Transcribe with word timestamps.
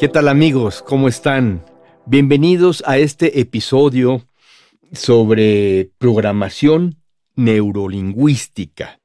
¿Qué 0.00 0.08
tal 0.08 0.28
amigos? 0.28 0.82
¿Cómo 0.82 1.08
están? 1.08 1.62
Bienvenidos 2.06 2.82
a 2.86 2.96
este 2.96 3.38
episodio 3.38 4.24
sobre 4.92 5.90
programación 5.98 6.96
neurolingüística. 7.36 8.98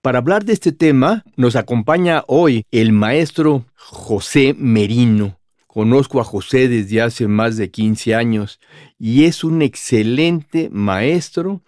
Para 0.00 0.18
hablar 0.20 0.44
de 0.44 0.52
este 0.52 0.70
tema 0.70 1.24
nos 1.34 1.56
acompaña 1.56 2.22
hoy 2.28 2.64
el 2.70 2.92
maestro 2.92 3.64
José 3.74 4.54
Merino. 4.56 5.40
Conozco 5.66 6.20
a 6.20 6.24
José 6.24 6.68
desde 6.68 7.02
hace 7.02 7.26
más 7.26 7.56
de 7.56 7.72
15 7.72 8.14
años 8.14 8.60
y 8.96 9.24
es 9.24 9.42
un 9.42 9.60
excelente 9.60 10.68
maestro 10.70 11.62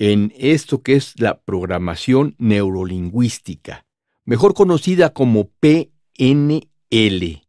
en 0.00 0.32
esto 0.36 0.82
que 0.82 0.96
es 0.96 1.14
la 1.20 1.38
programación 1.42 2.34
neurolingüística, 2.38 3.86
mejor 4.24 4.52
conocida 4.54 5.10
como 5.10 5.48
PNL. 5.60 7.45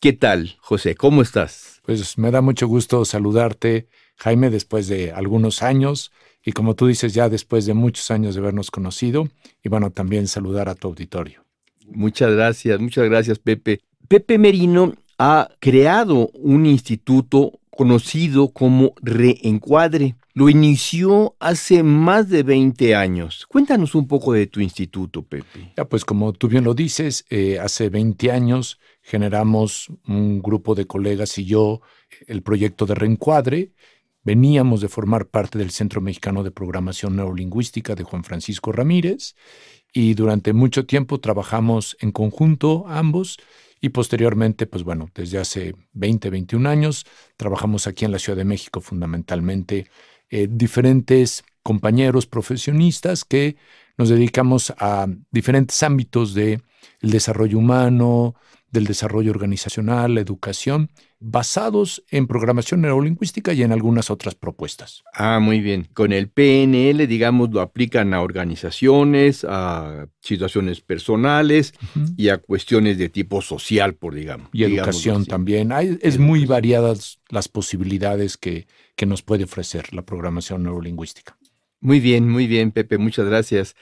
¿Qué 0.00 0.14
tal, 0.14 0.56
José? 0.60 0.94
¿Cómo 0.94 1.20
estás? 1.20 1.82
Pues 1.84 2.16
me 2.16 2.30
da 2.30 2.40
mucho 2.40 2.66
gusto 2.66 3.04
saludarte, 3.04 3.86
Jaime, 4.16 4.48
después 4.48 4.88
de 4.88 5.12
algunos 5.12 5.62
años 5.62 6.10
y 6.42 6.52
como 6.52 6.74
tú 6.74 6.86
dices, 6.86 7.12
ya 7.12 7.28
después 7.28 7.66
de 7.66 7.74
muchos 7.74 8.10
años 8.10 8.34
de 8.34 8.40
habernos 8.40 8.70
conocido 8.70 9.28
y 9.62 9.68
bueno, 9.68 9.90
también 9.90 10.26
saludar 10.26 10.70
a 10.70 10.74
tu 10.74 10.88
auditorio. 10.88 11.44
Muchas 11.86 12.32
gracias, 12.32 12.80
muchas 12.80 13.10
gracias, 13.10 13.38
Pepe. 13.38 13.82
Pepe 14.08 14.38
Merino 14.38 14.94
ha 15.18 15.50
creado 15.58 16.30
un 16.32 16.64
instituto 16.64 17.60
conocido 17.68 18.54
como 18.54 18.94
Reencuadre. 19.02 20.16
Lo 20.32 20.48
inició 20.48 21.36
hace 21.40 21.82
más 21.82 22.30
de 22.30 22.42
20 22.42 22.94
años. 22.94 23.44
Cuéntanos 23.46 23.94
un 23.94 24.08
poco 24.08 24.32
de 24.32 24.46
tu 24.46 24.60
instituto, 24.60 25.20
Pepe. 25.20 25.74
Ya, 25.76 25.84
pues 25.84 26.06
como 26.06 26.32
tú 26.32 26.48
bien 26.48 26.64
lo 26.64 26.72
dices, 26.72 27.26
eh, 27.28 27.58
hace 27.58 27.90
20 27.90 28.30
años 28.32 28.78
generamos 29.02 29.88
un 30.06 30.40
grupo 30.42 30.74
de 30.74 30.86
colegas 30.86 31.38
y 31.38 31.44
yo 31.44 31.80
el 32.26 32.42
proyecto 32.42 32.86
de 32.86 32.94
reencuadre. 32.94 33.72
Veníamos 34.22 34.80
de 34.80 34.88
formar 34.88 35.28
parte 35.28 35.58
del 35.58 35.70
Centro 35.70 36.00
Mexicano 36.00 36.42
de 36.42 36.50
Programación 36.50 37.16
Neurolingüística 37.16 37.94
de 37.94 38.04
Juan 38.04 38.24
Francisco 38.24 38.72
Ramírez 38.72 39.34
y 39.92 40.14
durante 40.14 40.52
mucho 40.52 40.86
tiempo 40.86 41.20
trabajamos 41.20 41.96
en 42.00 42.12
conjunto 42.12 42.84
ambos 42.86 43.38
y 43.80 43.88
posteriormente, 43.88 44.66
pues 44.66 44.84
bueno, 44.84 45.08
desde 45.14 45.38
hace 45.38 45.74
20, 45.94 46.28
21 46.30 46.68
años 46.68 47.06
trabajamos 47.36 47.86
aquí 47.86 48.04
en 48.04 48.12
la 48.12 48.18
Ciudad 48.18 48.36
de 48.36 48.44
México 48.44 48.80
fundamentalmente 48.80 49.88
eh, 50.28 50.46
diferentes 50.50 51.42
compañeros 51.62 52.26
profesionistas 52.26 53.24
que 53.24 53.56
nos 53.96 54.08
dedicamos 54.08 54.72
a 54.78 55.06
diferentes 55.30 55.82
ámbitos 55.82 56.34
del 56.34 56.62
desarrollo 57.00 57.58
humano, 57.58 58.34
del 58.70 58.84
desarrollo 58.84 59.30
organizacional, 59.30 60.14
la 60.14 60.20
educación, 60.20 60.90
basados 61.18 62.02
en 62.10 62.26
programación 62.26 62.80
neurolingüística 62.80 63.52
y 63.52 63.62
en 63.62 63.72
algunas 63.72 64.10
otras 64.10 64.34
propuestas. 64.34 65.02
Ah, 65.12 65.38
muy 65.40 65.60
bien. 65.60 65.86
Con 65.92 66.12
el 66.12 66.28
PNL, 66.28 67.06
digamos, 67.06 67.50
lo 67.50 67.60
aplican 67.60 68.14
a 68.14 68.22
organizaciones, 68.22 69.44
a 69.48 70.06
situaciones 70.20 70.80
personales 70.80 71.74
y 72.16 72.28
a 72.28 72.38
cuestiones 72.38 72.96
de 72.96 73.08
tipo 73.08 73.42
social, 73.42 73.94
por 73.94 74.14
digamos. 74.14 74.48
Y 74.52 74.64
educación 74.64 75.26
también. 75.26 75.72
es 76.00 76.18
muy 76.18 76.46
variadas 76.46 77.20
las 77.28 77.48
posibilidades 77.48 78.36
que, 78.36 78.66
que 78.96 79.06
nos 79.06 79.22
puede 79.22 79.44
ofrecer 79.44 79.92
la 79.92 80.02
programación 80.02 80.62
neurolingüística. 80.62 81.36
Muy 81.82 81.98
bien, 81.98 82.28
muy 82.28 82.46
bien, 82.46 82.72
Pepe, 82.72 82.98
muchas 82.98 83.24
gracias. 83.24 83.74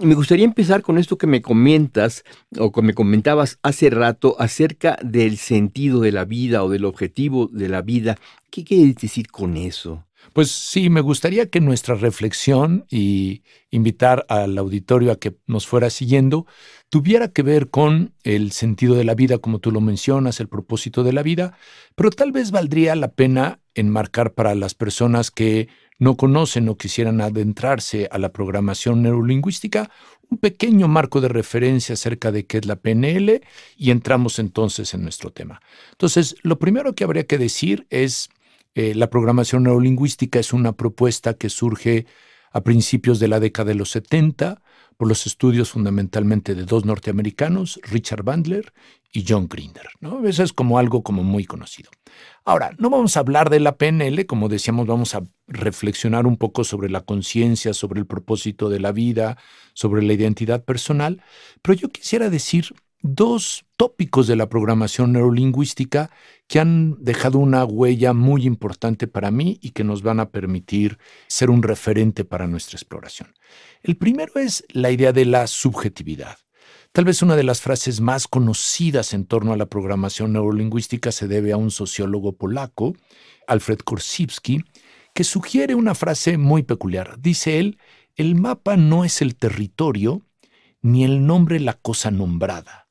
Me 0.00 0.14
gustaría 0.14 0.46
empezar 0.46 0.80
con 0.80 0.96
esto 0.96 1.18
que 1.18 1.26
me 1.26 1.42
comentas 1.42 2.24
o 2.58 2.72
que 2.72 2.80
me 2.80 2.94
comentabas 2.94 3.58
hace 3.62 3.90
rato 3.90 4.36
acerca 4.38 4.96
del 5.02 5.36
sentido 5.36 6.00
de 6.00 6.12
la 6.12 6.24
vida 6.24 6.64
o 6.64 6.70
del 6.70 6.86
objetivo 6.86 7.48
de 7.52 7.68
la 7.68 7.82
vida. 7.82 8.16
¿Qué 8.50 8.64
quieres 8.64 8.96
decir 8.96 9.28
con 9.28 9.58
eso? 9.58 10.06
Pues 10.32 10.50
sí, 10.50 10.88
me 10.88 11.02
gustaría 11.02 11.50
que 11.50 11.60
nuestra 11.60 11.94
reflexión 11.94 12.86
y 12.90 13.42
invitar 13.70 14.24
al 14.30 14.56
auditorio 14.56 15.12
a 15.12 15.16
que 15.16 15.36
nos 15.46 15.66
fuera 15.66 15.90
siguiendo 15.90 16.46
tuviera 16.88 17.28
que 17.28 17.42
ver 17.42 17.68
con 17.68 18.14
el 18.22 18.52
sentido 18.52 18.94
de 18.94 19.04
la 19.04 19.14
vida, 19.14 19.38
como 19.38 19.58
tú 19.58 19.72
lo 19.72 19.82
mencionas, 19.82 20.40
el 20.40 20.48
propósito 20.48 21.02
de 21.04 21.12
la 21.12 21.22
vida, 21.22 21.56
pero 21.96 22.10
tal 22.10 22.32
vez 22.32 22.50
valdría 22.50 22.94
la 22.94 23.12
pena 23.12 23.60
enmarcar 23.74 24.32
para 24.32 24.54
las 24.54 24.74
personas 24.74 25.30
que 25.30 25.68
no 26.02 26.16
conocen 26.16 26.68
o 26.68 26.76
quisieran 26.76 27.20
adentrarse 27.20 28.08
a 28.10 28.18
la 28.18 28.32
programación 28.32 29.02
neurolingüística, 29.04 29.88
un 30.28 30.38
pequeño 30.38 30.88
marco 30.88 31.20
de 31.20 31.28
referencia 31.28 31.92
acerca 31.92 32.32
de 32.32 32.44
qué 32.44 32.58
es 32.58 32.66
la 32.66 32.74
PNL 32.74 33.40
y 33.76 33.92
entramos 33.92 34.40
entonces 34.40 34.94
en 34.94 35.02
nuestro 35.04 35.30
tema. 35.30 35.62
Entonces, 35.92 36.34
lo 36.42 36.58
primero 36.58 36.96
que 36.96 37.04
habría 37.04 37.28
que 37.28 37.38
decir 37.38 37.86
es, 37.88 38.30
eh, 38.74 38.96
la 38.96 39.10
programación 39.10 39.62
neurolingüística 39.62 40.40
es 40.40 40.52
una 40.52 40.72
propuesta 40.72 41.34
que 41.34 41.48
surge 41.48 42.06
a 42.50 42.62
principios 42.62 43.20
de 43.20 43.28
la 43.28 43.38
década 43.38 43.68
de 43.68 43.76
los 43.76 43.90
70 43.90 44.60
por 44.96 45.08
los 45.08 45.26
estudios 45.26 45.70
fundamentalmente 45.70 46.54
de 46.54 46.64
dos 46.64 46.84
norteamericanos, 46.84 47.80
Richard 47.82 48.22
Bandler 48.22 48.72
y 49.12 49.24
John 49.28 49.48
Grinder. 49.48 49.86
¿no? 50.00 50.26
Eso 50.26 50.42
es 50.42 50.52
como 50.52 50.78
algo 50.78 51.02
como 51.02 51.22
muy 51.22 51.44
conocido. 51.44 51.90
Ahora, 52.44 52.72
no 52.78 52.90
vamos 52.90 53.16
a 53.16 53.20
hablar 53.20 53.50
de 53.50 53.60
la 53.60 53.76
PNL, 53.76 54.26
como 54.26 54.48
decíamos, 54.48 54.86
vamos 54.86 55.14
a 55.14 55.24
reflexionar 55.46 56.26
un 56.26 56.36
poco 56.36 56.64
sobre 56.64 56.88
la 56.88 57.02
conciencia, 57.02 57.74
sobre 57.74 58.00
el 58.00 58.06
propósito 58.06 58.68
de 58.68 58.80
la 58.80 58.92
vida, 58.92 59.36
sobre 59.74 60.02
la 60.02 60.12
identidad 60.12 60.64
personal, 60.64 61.22
pero 61.60 61.74
yo 61.74 61.88
quisiera 61.88 62.30
decir 62.30 62.74
dos 63.02 63.64
tópicos 63.76 64.28
de 64.28 64.36
la 64.36 64.48
programación 64.48 65.12
neurolingüística 65.12 66.10
que 66.46 66.60
han 66.60 67.02
dejado 67.02 67.38
una 67.38 67.64
huella 67.64 68.12
muy 68.12 68.46
importante 68.46 69.08
para 69.08 69.30
mí 69.30 69.58
y 69.60 69.70
que 69.70 69.84
nos 69.84 70.02
van 70.02 70.20
a 70.20 70.30
permitir 70.30 70.98
ser 71.26 71.50
un 71.50 71.62
referente 71.62 72.24
para 72.24 72.46
nuestra 72.46 72.76
exploración. 72.76 73.34
El 73.82 73.96
primero 73.96 74.38
es 74.38 74.64
la 74.70 74.90
idea 74.90 75.12
de 75.12 75.24
la 75.24 75.46
subjetividad. 75.46 76.38
Tal 76.92 77.04
vez 77.04 77.22
una 77.22 77.36
de 77.36 77.42
las 77.42 77.60
frases 77.60 78.00
más 78.00 78.28
conocidas 78.28 79.14
en 79.14 79.24
torno 79.24 79.52
a 79.52 79.56
la 79.56 79.66
programación 79.66 80.32
neurolingüística 80.32 81.10
se 81.10 81.26
debe 81.26 81.52
a 81.52 81.56
un 81.56 81.70
sociólogo 81.70 82.36
polaco, 82.36 82.94
Alfred 83.46 83.78
Korsivsky, 83.78 84.62
que 85.14 85.24
sugiere 85.24 85.74
una 85.74 85.94
frase 85.94 86.38
muy 86.38 86.62
peculiar. 86.62 87.20
Dice 87.20 87.58
él, 87.58 87.78
el 88.14 88.34
mapa 88.34 88.76
no 88.76 89.04
es 89.04 89.20
el 89.20 89.34
territorio, 89.34 90.22
ni 90.80 91.04
el 91.04 91.26
nombre 91.26 91.58
la 91.58 91.74
cosa 91.74 92.10
nombrada 92.10 92.82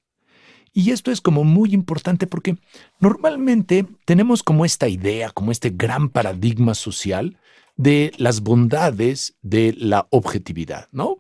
y 0.74 0.92
esto 0.92 1.12
es 1.12 1.22
como 1.22 1.44
muy 1.44 1.74
importante 1.74 2.28
porque 2.28 2.58
normalmente 3.00 3.86
tenemos 4.06 4.42
como 4.44 4.66
esta 4.66 4.88
idea, 4.88 5.30
como 5.32 5.52
este 5.52 5.72
gran 5.72 6.10
paradigma 6.10 6.76
social 6.76 7.38
de 7.82 8.12
las 8.18 8.42
bondades 8.42 9.36
de 9.42 9.74
la 9.76 10.08
objetividad, 10.12 10.88
¿no? 10.92 11.18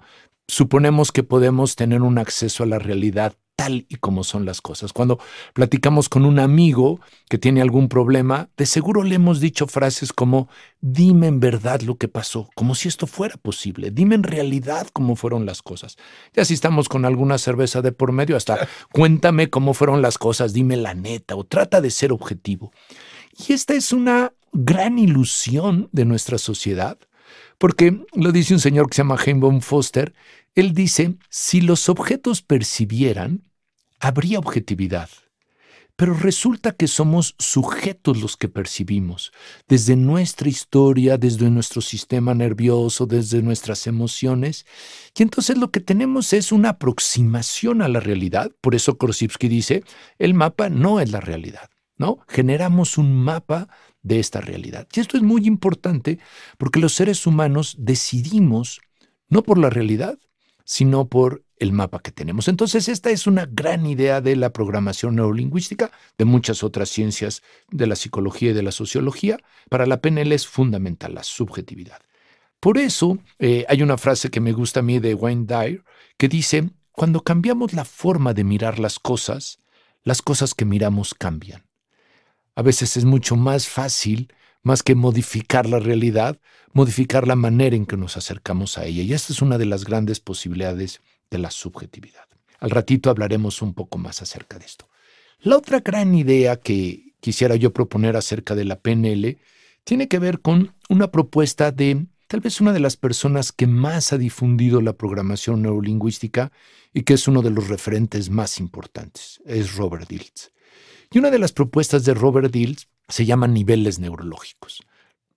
Suponemos 0.47 1.11
que 1.11 1.23
podemos 1.23 1.75
tener 1.75 2.03
un 2.03 2.19
acceso 2.19 2.61
a 2.61 2.67
la 2.67 2.77
realidad 2.77 3.33
tal 3.55 3.87
y 3.89 3.95
como 3.95 4.23
son 4.23 4.45
las 4.45 4.61
cosas. 4.61 4.93
Cuando 4.93 5.17
platicamos 5.53 6.07
con 6.07 6.23
un 6.23 6.37
amigo 6.37 6.99
que 7.29 7.39
tiene 7.39 7.63
algún 7.63 7.89
problema, 7.89 8.49
de 8.57 8.67
seguro 8.67 9.01
le 9.01 9.15
hemos 9.15 9.39
dicho 9.39 9.65
frases 9.65 10.13
como, 10.13 10.49
dime 10.81 11.27
en 11.27 11.39
verdad 11.39 11.81
lo 11.81 11.95
que 11.95 12.07
pasó, 12.07 12.47
como 12.53 12.75
si 12.75 12.89
esto 12.89 13.07
fuera 13.07 13.37
posible, 13.37 13.89
dime 13.89 14.13
en 14.13 14.23
realidad 14.23 14.87
cómo 14.93 15.15
fueron 15.15 15.47
las 15.47 15.63
cosas. 15.63 15.97
Ya 16.33 16.45
si 16.45 16.53
estamos 16.53 16.89
con 16.89 17.05
alguna 17.05 17.39
cerveza 17.39 17.81
de 17.81 17.91
por 17.91 18.11
medio, 18.11 18.37
hasta 18.37 18.67
cuéntame 18.93 19.49
cómo 19.49 19.73
fueron 19.73 20.03
las 20.03 20.19
cosas, 20.19 20.53
dime 20.53 20.77
la 20.77 20.93
neta 20.93 21.35
o 21.35 21.43
trata 21.43 21.81
de 21.81 21.89
ser 21.89 22.11
objetivo. 22.11 22.71
Y 23.47 23.53
esta 23.53 23.73
es 23.73 23.93
una 23.93 24.33
gran 24.51 24.99
ilusión 24.99 25.89
de 25.91 26.05
nuestra 26.05 26.37
sociedad, 26.37 26.97
porque 27.57 28.03
lo 28.13 28.31
dice 28.31 28.53
un 28.53 28.59
señor 28.59 28.89
que 28.89 28.95
se 28.95 29.01
llama 29.01 29.17
James 29.17 29.63
Foster, 29.63 30.13
él 30.55 30.73
dice, 30.73 31.15
si 31.29 31.61
los 31.61 31.89
objetos 31.89 32.41
percibieran, 32.41 33.43
habría 33.99 34.39
objetividad. 34.39 35.09
Pero 35.95 36.15
resulta 36.15 36.71
que 36.71 36.87
somos 36.87 37.35
sujetos 37.37 38.19
los 38.19 38.35
que 38.35 38.47
percibimos, 38.47 39.31
desde 39.67 39.95
nuestra 39.95 40.49
historia, 40.49 41.17
desde 41.17 41.49
nuestro 41.51 41.81
sistema 41.81 42.33
nervioso, 42.33 43.05
desde 43.05 43.43
nuestras 43.43 43.85
emociones. 43.85 44.65
Y 45.15 45.21
entonces 45.21 45.57
lo 45.57 45.69
que 45.69 45.79
tenemos 45.79 46.33
es 46.33 46.51
una 46.51 46.69
aproximación 46.69 47.83
a 47.83 47.87
la 47.87 47.99
realidad. 47.99 48.51
Por 48.61 48.73
eso 48.73 48.97
Korsivsky 48.97 49.47
dice, 49.47 49.83
el 50.17 50.33
mapa 50.33 50.69
no 50.69 50.99
es 50.99 51.11
la 51.11 51.21
realidad. 51.21 51.69
¿no? 52.01 52.17
Generamos 52.27 52.97
un 52.97 53.13
mapa 53.13 53.69
de 54.03 54.19
esta 54.19 54.41
realidad. 54.41 54.87
Y 54.93 54.99
esto 54.99 55.17
es 55.17 55.23
muy 55.23 55.45
importante 55.45 56.19
porque 56.57 56.79
los 56.79 56.93
seres 56.93 57.25
humanos 57.27 57.75
decidimos 57.77 58.81
no 59.29 59.43
por 59.43 59.57
la 59.57 59.69
realidad, 59.69 60.19
sino 60.65 61.07
por 61.07 61.43
el 61.57 61.73
mapa 61.73 61.99
que 61.99 62.11
tenemos. 62.11 62.47
Entonces, 62.47 62.87
esta 62.87 63.11
es 63.11 63.27
una 63.27 63.45
gran 63.45 63.85
idea 63.85 64.19
de 64.19 64.35
la 64.35 64.51
programación 64.51 65.15
neurolingüística, 65.15 65.91
de 66.17 66.25
muchas 66.25 66.63
otras 66.63 66.89
ciencias 66.89 67.43
de 67.69 67.87
la 67.87 67.95
psicología 67.95 68.51
y 68.51 68.53
de 68.53 68.63
la 68.63 68.71
sociología. 68.71 69.37
Para 69.69 69.85
la 69.85 70.01
PNL 70.01 70.31
es 70.31 70.47
fundamental 70.47 71.13
la 71.13 71.23
subjetividad. 71.23 71.99
Por 72.59 72.77
eso, 72.77 73.19
eh, 73.39 73.65
hay 73.69 73.83
una 73.83 73.97
frase 73.97 74.29
que 74.29 74.39
me 74.39 74.53
gusta 74.53 74.79
a 74.79 74.83
mí 74.83 74.99
de 74.99 75.13
Wayne 75.13 75.45
Dyer 75.45 75.83
que 76.17 76.27
dice, 76.27 76.69
cuando 76.91 77.21
cambiamos 77.21 77.73
la 77.73 77.85
forma 77.85 78.33
de 78.33 78.43
mirar 78.43 78.79
las 78.79 78.99
cosas, 78.99 79.59
las 80.03 80.21
cosas 80.21 80.53
que 80.53 80.65
miramos 80.65 81.13
cambian. 81.13 81.63
A 82.55 82.61
veces 82.61 82.97
es 82.97 83.05
mucho 83.05 83.35
más 83.35 83.67
fácil, 83.67 84.33
más 84.63 84.83
que 84.83 84.95
modificar 84.95 85.67
la 85.67 85.79
realidad, 85.79 86.39
modificar 86.73 87.27
la 87.27 87.35
manera 87.35 87.75
en 87.75 87.85
que 87.85 87.97
nos 87.97 88.17
acercamos 88.17 88.77
a 88.77 88.85
ella. 88.85 89.03
Y 89.03 89.13
esta 89.13 89.33
es 89.33 89.41
una 89.41 89.57
de 89.57 89.65
las 89.65 89.85
grandes 89.85 90.19
posibilidades 90.19 91.01
de 91.29 91.37
la 91.37 91.51
subjetividad. 91.51 92.25
Al 92.59 92.69
ratito 92.69 93.09
hablaremos 93.09 93.61
un 93.61 93.73
poco 93.73 93.97
más 93.97 94.21
acerca 94.21 94.59
de 94.59 94.65
esto. 94.65 94.87
La 95.39 95.57
otra 95.57 95.79
gran 95.79 96.13
idea 96.13 96.57
que 96.57 97.15
quisiera 97.19 97.55
yo 97.55 97.73
proponer 97.73 98.15
acerca 98.15 98.53
de 98.53 98.65
la 98.65 98.79
PNL 98.79 99.39
tiene 99.83 100.07
que 100.07 100.19
ver 100.19 100.41
con 100.41 100.75
una 100.89 101.09
propuesta 101.11 101.71
de 101.71 102.05
tal 102.27 102.41
vez 102.41 102.61
una 102.61 102.73
de 102.73 102.79
las 102.79 102.97
personas 102.97 103.51
que 103.51 103.67
más 103.67 104.13
ha 104.13 104.17
difundido 104.17 104.81
la 104.81 104.93
programación 104.93 105.63
neurolingüística 105.63 106.51
y 106.93 107.03
que 107.03 107.15
es 107.15 107.27
uno 107.27 107.41
de 107.41 107.49
los 107.49 107.67
referentes 107.67 108.29
más 108.29 108.59
importantes, 108.59 109.41
es 109.45 109.75
Robert 109.75 110.07
Dilts. 110.07 110.51
Y 111.13 111.19
una 111.19 111.29
de 111.29 111.39
las 111.39 111.51
propuestas 111.51 112.05
de 112.05 112.13
Robert 112.13 112.53
Dilts 112.53 112.87
se 113.09 113.25
llama 113.25 113.45
niveles 113.45 113.99
neurológicos. 113.99 114.81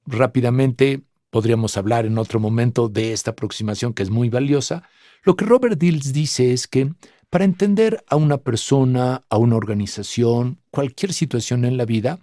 Rápidamente 0.07 1.03
podríamos 1.31 1.77
hablar 1.77 2.07
en 2.07 2.17
otro 2.17 2.39
momento 2.39 2.89
de 2.89 3.13
esta 3.13 3.33
aproximación 3.33 3.93
que 3.93 4.05
es 4.05 4.11
muy 4.11 4.29
valiosa. 4.29 4.89
Lo 5.25 5.35
que 5.35 5.45
Robert 5.45 5.77
Dilts 5.77 6.13
dice 6.13 6.53
es 6.53 6.69
que 6.69 6.93
para 7.29 7.45
entender 7.45 8.05
a 8.09 8.15
una 8.15 8.39
persona, 8.39 9.23
a 9.29 9.37
una 9.37 9.57
organización, 9.57 10.61
cualquier 10.71 11.13
situación 11.13 11.65
en 11.65 11.77
la 11.77 11.87
vida, 11.87 12.21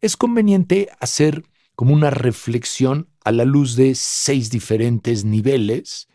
es 0.00 0.16
conveniente 0.16 0.88
hacer 1.00 1.42
como 1.74 1.94
una 1.94 2.10
reflexión 2.10 3.08
a 3.24 3.32
la 3.32 3.44
luz 3.44 3.74
de 3.74 3.96
seis 3.96 4.48
diferentes 4.48 5.24
niveles 5.24 6.06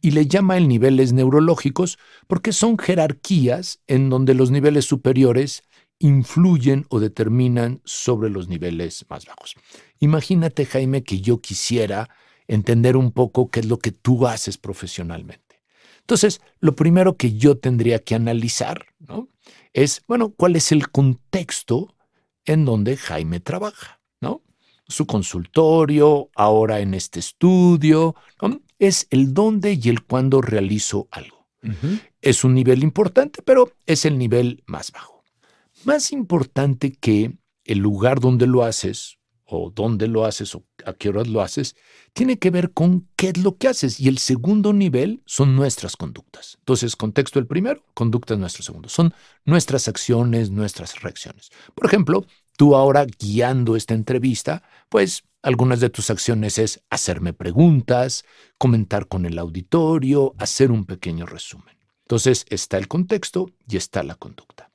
y 0.00 0.12
le 0.12 0.28
llama 0.28 0.56
el 0.56 0.68
niveles 0.68 1.12
neurológicos 1.12 1.98
porque 2.28 2.52
son 2.52 2.78
jerarquías 2.78 3.80
en 3.88 4.08
donde 4.08 4.34
los 4.34 4.52
niveles 4.52 4.84
superiores 4.84 5.64
influyen 5.98 6.86
o 6.90 7.00
determinan 7.00 7.80
sobre 7.84 8.30
los 8.30 8.48
niveles 8.48 9.04
más 9.08 9.26
bajos. 9.26 9.56
Imagínate, 9.98 10.64
Jaime, 10.66 11.02
que 11.02 11.20
yo 11.20 11.40
quisiera 11.40 12.08
entender 12.46 12.96
un 12.96 13.12
poco 13.12 13.50
qué 13.50 13.60
es 13.60 13.66
lo 13.66 13.78
que 13.78 13.92
tú 13.92 14.26
haces 14.26 14.58
profesionalmente. 14.58 15.62
Entonces, 16.00 16.40
lo 16.60 16.74
primero 16.74 17.16
que 17.16 17.34
yo 17.34 17.58
tendría 17.58 17.98
que 17.98 18.14
analizar 18.14 18.86
¿no? 18.98 19.28
es, 19.74 20.02
bueno, 20.08 20.30
cuál 20.30 20.56
es 20.56 20.72
el 20.72 20.90
contexto 20.90 21.94
en 22.46 22.64
donde 22.64 22.96
Jaime 22.96 23.40
trabaja, 23.40 24.00
¿no? 24.20 24.42
Su 24.86 25.06
consultorio, 25.06 26.30
ahora 26.34 26.80
en 26.80 26.94
este 26.94 27.20
estudio, 27.20 28.14
es 28.78 29.06
el 29.10 29.34
dónde 29.34 29.78
y 29.80 29.90
el 29.90 30.02
cuándo 30.02 30.40
realizo 30.40 31.08
algo. 31.10 31.46
Es 32.22 32.44
un 32.44 32.54
nivel 32.54 32.82
importante, 32.82 33.42
pero 33.42 33.72
es 33.84 34.06
el 34.06 34.16
nivel 34.16 34.62
más 34.66 34.92
bajo. 34.92 35.17
Más 35.84 36.12
importante 36.12 36.92
que 36.92 37.38
el 37.64 37.78
lugar 37.78 38.20
donde 38.20 38.46
lo 38.46 38.64
haces, 38.64 39.18
o 39.44 39.70
dónde 39.70 40.08
lo 40.08 40.24
haces, 40.24 40.54
o 40.54 40.64
a 40.84 40.92
qué 40.92 41.08
horas 41.08 41.28
lo 41.28 41.40
haces, 41.40 41.76
tiene 42.12 42.38
que 42.38 42.50
ver 42.50 42.72
con 42.72 43.08
qué 43.16 43.28
es 43.28 43.38
lo 43.38 43.56
que 43.56 43.68
haces. 43.68 43.98
Y 44.00 44.08
el 44.08 44.18
segundo 44.18 44.72
nivel 44.72 45.22
son 45.24 45.56
nuestras 45.56 45.96
conductas. 45.96 46.56
Entonces, 46.58 46.96
contexto 46.96 47.38
el 47.38 47.46
primero, 47.46 47.84
conducta 47.94 48.34
es 48.34 48.40
nuestro 48.40 48.62
segundo. 48.62 48.88
Son 48.88 49.14
nuestras 49.44 49.88
acciones, 49.88 50.50
nuestras 50.50 51.00
reacciones. 51.00 51.50
Por 51.74 51.86
ejemplo, 51.86 52.26
tú 52.56 52.74
ahora 52.74 53.06
guiando 53.06 53.76
esta 53.76 53.94
entrevista, 53.94 54.62
pues 54.88 55.22
algunas 55.42 55.80
de 55.80 55.90
tus 55.90 56.10
acciones 56.10 56.58
es 56.58 56.82
hacerme 56.90 57.32
preguntas, 57.32 58.24
comentar 58.58 59.06
con 59.06 59.24
el 59.24 59.38
auditorio, 59.38 60.34
hacer 60.38 60.70
un 60.70 60.84
pequeño 60.84 61.24
resumen. 61.24 61.78
Entonces 62.02 62.44
está 62.50 62.78
el 62.78 62.88
contexto 62.88 63.50
y 63.68 63.76
está 63.76 64.02
la 64.02 64.16
conducta. 64.16 64.67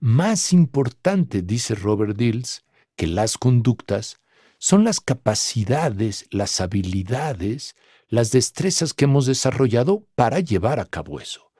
Más 0.00 0.52
importante, 0.52 1.42
dice 1.42 1.74
Robert 1.74 2.16
Dills, 2.16 2.64
que 2.96 3.06
las 3.06 3.36
conductas 3.38 4.20
son 4.58 4.84
las 4.84 5.00
capacidades, 5.00 6.26
las 6.30 6.60
habilidades, 6.60 7.74
las 8.08 8.30
destrezas 8.30 8.94
que 8.94 9.04
hemos 9.04 9.26
desarrollado 9.26 10.06
para 10.14 10.40
llevar 10.40 10.80
a 10.80 10.86
cabo 10.86 11.20
eso. 11.20 11.50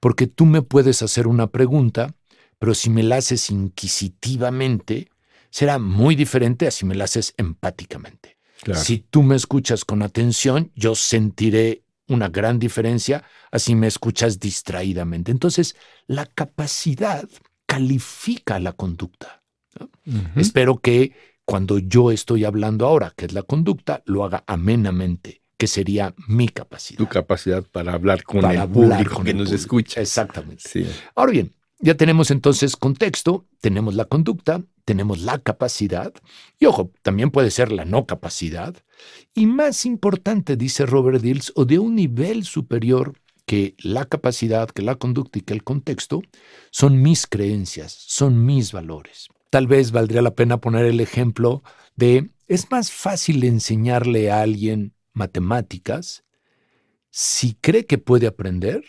Porque 0.00 0.26
tú 0.26 0.46
me 0.46 0.62
puedes 0.62 1.02
hacer 1.02 1.26
una 1.26 1.48
pregunta, 1.48 2.14
pero 2.58 2.74
si 2.74 2.90
me 2.90 3.02
la 3.02 3.16
haces 3.16 3.50
inquisitivamente, 3.50 5.10
será 5.50 5.78
muy 5.78 6.14
diferente 6.14 6.66
a 6.66 6.70
si 6.70 6.84
me 6.84 6.94
la 6.94 7.04
haces 7.04 7.34
empáticamente. 7.36 8.36
Si 8.74 8.98
tú 8.98 9.22
me 9.22 9.36
escuchas 9.36 9.84
con 9.84 10.02
atención, 10.02 10.72
yo 10.74 10.94
sentiré 10.94 11.84
una 12.08 12.28
gran 12.28 12.58
diferencia 12.58 13.24
a 13.52 13.58
si 13.58 13.74
me 13.74 13.86
escuchas 13.86 14.40
distraídamente. 14.40 15.30
Entonces, 15.30 15.76
la 16.06 16.26
capacidad 16.26 17.28
califica 17.68 18.58
la 18.58 18.72
conducta. 18.72 19.44
Espero 20.34 20.78
que 20.78 21.12
cuando 21.44 21.78
yo 21.78 22.10
estoy 22.10 22.44
hablando 22.44 22.86
ahora, 22.86 23.12
que 23.14 23.26
es 23.26 23.32
la 23.32 23.42
conducta, 23.42 24.02
lo 24.06 24.24
haga 24.24 24.42
amenamente, 24.46 25.42
que 25.56 25.66
sería 25.66 26.14
mi 26.26 26.48
capacidad. 26.48 26.98
Tu 26.98 27.06
capacidad 27.06 27.62
para 27.62 27.92
hablar 27.92 28.24
con 28.24 28.42
el 28.44 28.68
público 28.68 29.22
que 29.22 29.34
nos 29.34 29.52
escucha. 29.52 30.00
Exactamente. 30.00 30.86
Ahora 31.14 31.32
bien, 31.32 31.52
ya 31.78 31.94
tenemos 31.94 32.30
entonces 32.30 32.74
contexto, 32.74 33.46
tenemos 33.60 33.94
la 33.94 34.06
conducta, 34.06 34.62
tenemos 34.86 35.20
la 35.20 35.38
capacidad, 35.38 36.12
y 36.58 36.64
ojo, 36.64 36.90
también 37.02 37.30
puede 37.30 37.50
ser 37.50 37.70
la 37.70 37.84
no 37.84 38.06
capacidad, 38.06 38.74
y 39.34 39.44
más 39.46 39.84
importante, 39.84 40.56
dice 40.56 40.86
Robert 40.86 41.20
Dills, 41.20 41.52
o 41.54 41.66
de 41.66 41.78
un 41.78 41.94
nivel 41.94 42.44
superior 42.44 43.20
que 43.48 43.74
la 43.78 44.04
capacidad, 44.04 44.68
que 44.68 44.82
la 44.82 44.96
conducta 44.96 45.38
y 45.38 45.42
que 45.42 45.54
el 45.54 45.64
contexto 45.64 46.20
son 46.70 47.00
mis 47.00 47.26
creencias, 47.26 47.92
son 48.06 48.44
mis 48.44 48.72
valores. 48.72 49.28
Tal 49.48 49.66
vez 49.66 49.90
valdría 49.90 50.20
la 50.20 50.34
pena 50.34 50.60
poner 50.60 50.84
el 50.84 51.00
ejemplo 51.00 51.62
de, 51.96 52.28
es 52.46 52.70
más 52.70 52.92
fácil 52.92 53.42
enseñarle 53.42 54.30
a 54.30 54.42
alguien 54.42 54.92
matemáticas 55.14 56.24
si 57.10 57.54
cree 57.54 57.86
que 57.86 57.96
puede 57.96 58.26
aprender 58.26 58.84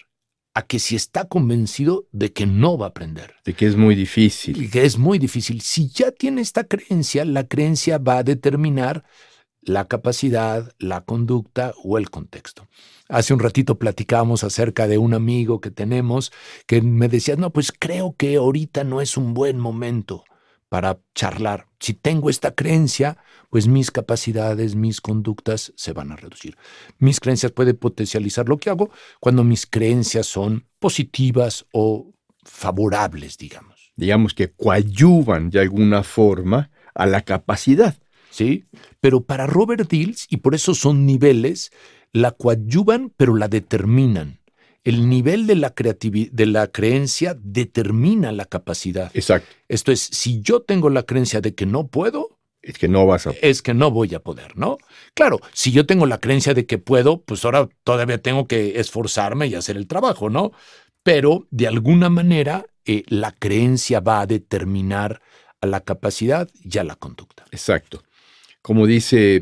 a 0.53 0.63
que 0.63 0.79
si 0.79 0.97
está 0.97 1.29
convencido 1.29 2.09
de 2.11 2.33
que 2.33 2.45
no 2.45 2.77
va 2.77 2.87
a 2.87 2.89
aprender. 2.89 3.35
De 3.45 3.53
que 3.53 3.65
es 3.65 3.77
muy 3.77 3.95
difícil. 3.95 4.61
Y 4.61 4.69
que 4.69 4.83
es 4.83 4.97
muy 4.97 5.19
difícil. 5.19 5.61
Si 5.61 5.87
ya 5.87 6.11
tiene 6.11 6.41
esta 6.41 6.65
creencia, 6.65 7.23
la 7.23 7.47
creencia 7.47 7.97
va 7.97 8.17
a 8.17 8.23
determinar 8.23 9.05
la 9.61 9.87
capacidad, 9.87 10.73
la 10.79 11.01
conducta 11.01 11.73
o 11.83 11.97
el 11.97 12.09
contexto. 12.09 12.67
Hace 13.07 13.33
un 13.33 13.39
ratito 13.39 13.79
platicábamos 13.79 14.43
acerca 14.43 14.87
de 14.87 14.97
un 14.97 15.13
amigo 15.13 15.61
que 15.61 15.71
tenemos 15.71 16.31
que 16.67 16.81
me 16.81 17.07
decía, 17.07 17.35
no, 17.35 17.51
pues 17.51 17.71
creo 17.71 18.15
que 18.17 18.35
ahorita 18.35 18.83
no 18.83 19.01
es 19.01 19.17
un 19.17 19.33
buen 19.33 19.59
momento 19.59 20.23
para 20.69 20.99
charlar. 21.15 21.67
Si 21.79 21.93
tengo 21.93 22.29
esta 22.29 22.53
creencia, 22.53 23.17
pues 23.49 23.67
mis 23.67 23.89
capacidades, 23.89 24.75
mis 24.75 25.01
conductas 25.01 25.73
se 25.75 25.93
van 25.93 26.11
a 26.11 26.15
reducir. 26.15 26.55
Mis 26.99 27.19
creencias 27.19 27.51
pueden 27.51 27.75
potencializar 27.75 28.47
lo 28.47 28.57
que 28.57 28.69
hago 28.69 28.91
cuando 29.19 29.43
mis 29.43 29.65
creencias 29.65 30.27
son 30.27 30.67
positivas 30.77 31.65
o 31.73 32.13
favorables, 32.43 33.37
digamos. 33.37 33.91
Digamos 33.95 34.33
que 34.33 34.51
coadyuvan 34.51 35.49
de 35.49 35.59
alguna 35.59 36.03
forma 36.03 36.69
a 36.93 37.05
la 37.05 37.23
capacidad. 37.23 37.97
¿Sí? 38.39 38.65
Pero 39.01 39.21
para 39.21 39.47
Robert 39.47 39.89
Dills, 39.89 40.27
y 40.29 40.37
por 40.37 40.55
eso 40.55 40.73
son 40.73 41.05
niveles, 41.05 41.71
la 42.13 42.31
coadyuvan, 42.31 43.13
pero 43.17 43.35
la 43.35 43.49
determinan. 43.49 44.39
El 44.85 45.09
nivel 45.09 45.45
de 45.45 45.55
la, 45.55 45.73
de 45.75 46.45
la 46.45 46.67
creencia 46.67 47.35
determina 47.37 48.31
la 48.31 48.45
capacidad. 48.45 49.11
Exacto. 49.13 49.53
Esto 49.67 49.91
es, 49.91 49.99
si 49.99 50.39
yo 50.41 50.61
tengo 50.61 50.89
la 50.89 51.03
creencia 51.03 51.41
de 51.41 51.53
que 51.53 51.65
no 51.65 51.87
puedo, 51.87 52.39
es 52.61 52.77
que 52.77 52.87
no 52.87 53.05
vas 53.05 53.27
a. 53.27 53.31
Es 53.41 53.61
que 53.61 53.73
no 53.73 53.91
voy 53.91 54.15
a 54.15 54.21
poder, 54.21 54.57
¿no? 54.57 54.77
Claro, 55.15 55.39
si 55.53 55.71
yo 55.73 55.85
tengo 55.85 56.05
la 56.05 56.19
creencia 56.19 56.53
de 56.53 56.65
que 56.65 56.77
puedo, 56.77 57.21
pues 57.21 57.43
ahora 57.43 57.67
todavía 57.83 58.21
tengo 58.21 58.47
que 58.47 58.79
esforzarme 58.79 59.47
y 59.47 59.55
hacer 59.55 59.75
el 59.75 59.87
trabajo, 59.87 60.29
¿no? 60.29 60.53
Pero 61.03 61.45
de 61.51 61.67
alguna 61.67 62.09
manera 62.09 62.65
eh, 62.85 63.03
la 63.07 63.33
creencia 63.33 63.99
va 63.99 64.21
a 64.21 64.27
determinar 64.27 65.21
a 65.61 65.67
la 65.67 65.81
capacidad 65.81 66.49
y 66.53 66.77
a 66.77 66.85
la 66.85 66.95
conducta. 66.95 67.43
Exacto 67.51 68.01
como 68.61 68.85
dice 68.85 69.41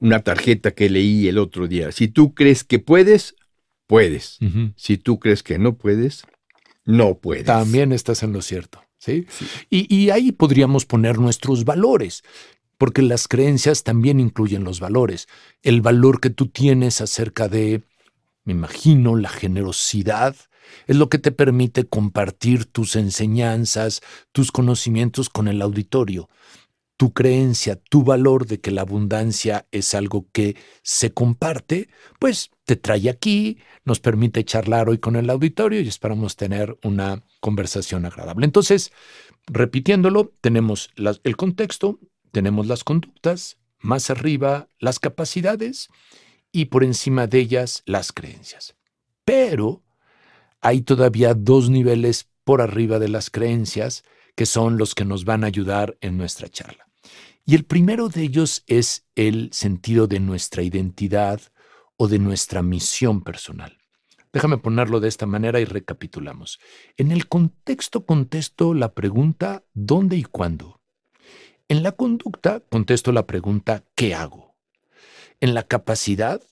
una 0.00 0.20
tarjeta 0.20 0.72
que 0.72 0.90
leí 0.90 1.28
el 1.28 1.38
otro 1.38 1.68
día, 1.68 1.92
si 1.92 2.08
tú 2.08 2.34
crees 2.34 2.64
que 2.64 2.78
puedes, 2.78 3.34
puedes. 3.86 4.38
Si 4.76 4.98
tú 4.98 5.18
crees 5.18 5.42
que 5.42 5.58
no 5.58 5.76
puedes, 5.76 6.24
no 6.84 7.18
puedes. 7.18 7.46
También 7.46 7.92
estás 7.92 8.22
en 8.22 8.32
lo 8.32 8.42
cierto. 8.42 8.82
¿sí? 8.98 9.26
Y, 9.70 9.94
y 9.94 10.10
ahí 10.10 10.32
podríamos 10.32 10.84
poner 10.86 11.18
nuestros 11.18 11.64
valores, 11.64 12.22
porque 12.78 13.02
las 13.02 13.28
creencias 13.28 13.84
también 13.84 14.20
incluyen 14.20 14.64
los 14.64 14.80
valores. 14.80 15.28
El 15.62 15.80
valor 15.80 16.20
que 16.20 16.30
tú 16.30 16.46
tienes 16.46 17.00
acerca 17.00 17.48
de, 17.48 17.82
me 18.44 18.52
imagino, 18.52 19.16
la 19.16 19.30
generosidad, 19.30 20.36
es 20.86 20.96
lo 20.96 21.08
que 21.08 21.18
te 21.18 21.32
permite 21.32 21.84
compartir 21.84 22.66
tus 22.66 22.96
enseñanzas, 22.96 24.02
tus 24.32 24.52
conocimientos 24.52 25.30
con 25.30 25.48
el 25.48 25.62
auditorio. 25.62 26.28
Tu 26.96 27.12
creencia, 27.12 27.76
tu 27.76 28.04
valor 28.04 28.46
de 28.46 28.60
que 28.60 28.70
la 28.70 28.82
abundancia 28.82 29.66
es 29.70 29.94
algo 29.94 30.26
que 30.32 30.56
se 30.82 31.12
comparte, 31.12 31.88
pues 32.18 32.50
te 32.64 32.76
trae 32.76 33.10
aquí, 33.10 33.58
nos 33.84 34.00
permite 34.00 34.44
charlar 34.44 34.88
hoy 34.88 34.98
con 34.98 35.16
el 35.16 35.28
auditorio 35.28 35.80
y 35.80 35.88
esperamos 35.88 36.36
tener 36.36 36.78
una 36.82 37.22
conversación 37.40 38.06
agradable. 38.06 38.46
Entonces, 38.46 38.92
repitiéndolo, 39.46 40.32
tenemos 40.40 40.90
el 41.22 41.36
contexto, 41.36 42.00
tenemos 42.32 42.66
las 42.66 42.82
conductas, 42.82 43.58
más 43.78 44.10
arriba 44.10 44.68
las 44.78 44.98
capacidades 44.98 45.88
y 46.50 46.66
por 46.66 46.82
encima 46.82 47.26
de 47.26 47.38
ellas 47.38 47.82
las 47.86 48.12
creencias. 48.12 48.74
Pero 49.24 49.82
hay 50.60 50.80
todavía 50.80 51.34
dos 51.34 51.68
niveles 51.70 52.28
por 52.44 52.60
arriba 52.60 52.98
de 52.98 53.08
las 53.08 53.30
creencias 53.30 54.04
que 54.34 54.46
son 54.46 54.78
los 54.78 54.94
que 54.94 55.04
nos 55.04 55.24
van 55.24 55.44
a 55.44 55.48
ayudar 55.48 55.96
en 56.00 56.16
nuestra 56.16 56.48
charla. 56.48 56.85
Y 57.48 57.54
el 57.54 57.64
primero 57.64 58.08
de 58.08 58.22
ellos 58.22 58.64
es 58.66 59.06
el 59.14 59.50
sentido 59.52 60.08
de 60.08 60.18
nuestra 60.18 60.64
identidad 60.64 61.40
o 61.96 62.08
de 62.08 62.18
nuestra 62.18 62.60
misión 62.60 63.22
personal. 63.22 63.78
Déjame 64.32 64.58
ponerlo 64.58 64.98
de 64.98 65.08
esta 65.08 65.26
manera 65.26 65.60
y 65.60 65.64
recapitulamos. 65.64 66.58
En 66.96 67.12
el 67.12 67.28
contexto 67.28 68.04
contesto 68.04 68.74
la 68.74 68.94
pregunta 68.94 69.62
¿dónde 69.74 70.16
y 70.16 70.24
cuándo? 70.24 70.80
En 71.68 71.84
la 71.84 71.92
conducta 71.92 72.60
contesto 72.68 73.12
la 73.12 73.28
pregunta 73.28 73.84
¿qué 73.94 74.16
hago? 74.16 74.56
En 75.40 75.54
la 75.54 75.62
capacidad, 75.62 76.42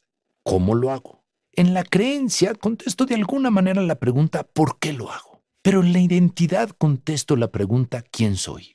¿cómo 0.45 0.77
lo 0.77 0.93
hago? 0.93 1.25
En 1.53 1.75
la 1.75 1.83
creencia 1.83 2.55
contesto 2.55 3.05
de 3.05 3.17
alguna 3.17 3.51
manera 3.51 3.83
la 3.83 3.97
pregunta 3.97 4.45
¿por 4.45 4.79
qué 4.79 4.93
lo 4.93 5.11
hago? 5.11 5.43
Pero 5.61 5.83
en 5.83 5.93
la 5.93 5.99
identidad 5.99 6.71
contesto 6.71 7.35
la 7.35 7.51
pregunta 7.51 8.05
¿quién 8.13 8.37
soy? 8.37 8.74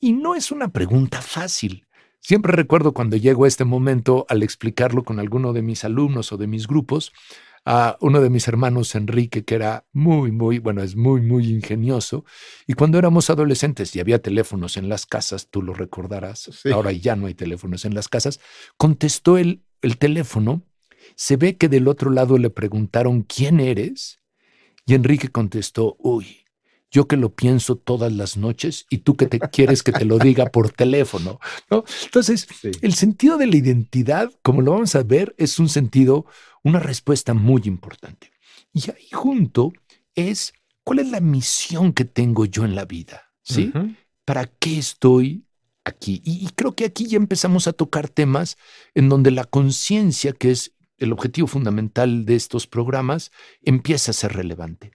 Y 0.00 0.12
no 0.12 0.34
es 0.34 0.50
una 0.50 0.68
pregunta 0.68 1.22
fácil. 1.22 1.86
Siempre 2.20 2.52
recuerdo 2.52 2.92
cuando 2.92 3.16
llego 3.16 3.44
a 3.44 3.48
este 3.48 3.64
momento 3.64 4.26
al 4.28 4.42
explicarlo 4.42 5.04
con 5.04 5.18
alguno 5.18 5.52
de 5.52 5.62
mis 5.62 5.84
alumnos 5.84 6.32
o 6.32 6.36
de 6.36 6.46
mis 6.46 6.66
grupos, 6.66 7.12
a 7.66 7.96
uno 8.00 8.20
de 8.20 8.28
mis 8.28 8.46
hermanos, 8.46 8.94
Enrique, 8.94 9.44
que 9.44 9.54
era 9.54 9.86
muy, 9.92 10.32
muy, 10.32 10.58
bueno, 10.58 10.82
es 10.82 10.96
muy, 10.96 11.22
muy 11.22 11.48
ingenioso. 11.50 12.24
Y 12.66 12.74
cuando 12.74 12.98
éramos 12.98 13.30
adolescentes 13.30 13.94
y 13.96 14.00
había 14.00 14.20
teléfonos 14.20 14.76
en 14.76 14.88
las 14.88 15.06
casas, 15.06 15.48
tú 15.50 15.62
lo 15.62 15.72
recordarás, 15.72 16.50
ahora 16.72 16.92
ya 16.92 17.16
no 17.16 17.26
hay 17.26 17.34
teléfonos 17.34 17.84
en 17.86 17.94
las 17.94 18.08
casas, 18.08 18.40
contestó 18.76 19.38
el, 19.38 19.64
el 19.80 19.96
teléfono 19.96 20.62
se 21.16 21.36
ve 21.36 21.56
que 21.56 21.68
del 21.68 21.88
otro 21.88 22.10
lado 22.10 22.38
le 22.38 22.50
preguntaron 22.50 23.22
¿quién 23.22 23.60
eres? 23.60 24.20
Y 24.86 24.94
Enrique 24.94 25.28
contestó, 25.28 25.96
uy, 25.98 26.43
yo 26.94 27.08
que 27.08 27.16
lo 27.16 27.34
pienso 27.34 27.74
todas 27.74 28.12
las 28.12 28.36
noches 28.36 28.86
y 28.88 28.98
tú 28.98 29.16
que 29.16 29.26
te 29.26 29.40
quieres 29.40 29.82
que 29.82 29.90
te 29.90 30.04
lo 30.04 30.20
diga 30.20 30.46
por 30.46 30.70
teléfono. 30.70 31.40
¿no? 31.68 31.84
Entonces, 32.04 32.46
el 32.82 32.94
sentido 32.94 33.36
de 33.36 33.48
la 33.48 33.56
identidad, 33.56 34.30
como 34.42 34.62
lo 34.62 34.70
vamos 34.70 34.94
a 34.94 35.02
ver, 35.02 35.34
es 35.36 35.58
un 35.58 35.68
sentido, 35.68 36.24
una 36.62 36.78
respuesta 36.78 37.34
muy 37.34 37.62
importante. 37.64 38.30
Y 38.72 38.88
ahí 38.92 39.08
junto 39.10 39.72
es, 40.14 40.52
¿cuál 40.84 41.00
es 41.00 41.08
la 41.10 41.18
misión 41.18 41.92
que 41.92 42.04
tengo 42.04 42.44
yo 42.44 42.64
en 42.64 42.76
la 42.76 42.84
vida? 42.84 43.32
¿Sí? 43.42 43.72
¿Para 44.24 44.46
qué 44.46 44.78
estoy 44.78 45.44
aquí? 45.84 46.22
y 46.24 46.48
creo 46.54 46.76
que 46.76 46.84
aquí 46.84 47.06
ya 47.06 47.16
empezamos 47.16 47.66
a 47.66 47.72
tocar 47.72 48.08
temas 48.08 48.56
en 48.94 49.08
donde 49.08 49.32
la 49.32 49.44
conciencia, 49.44 50.32
que 50.32 50.52
es 50.52 50.76
el 50.98 51.12
objetivo 51.12 51.48
fundamental 51.48 52.24
de 52.24 52.36
estos 52.36 52.68
programas 52.68 53.32
empieza 53.62 54.12
a 54.12 54.14
ser 54.14 54.32
relevante. 54.34 54.92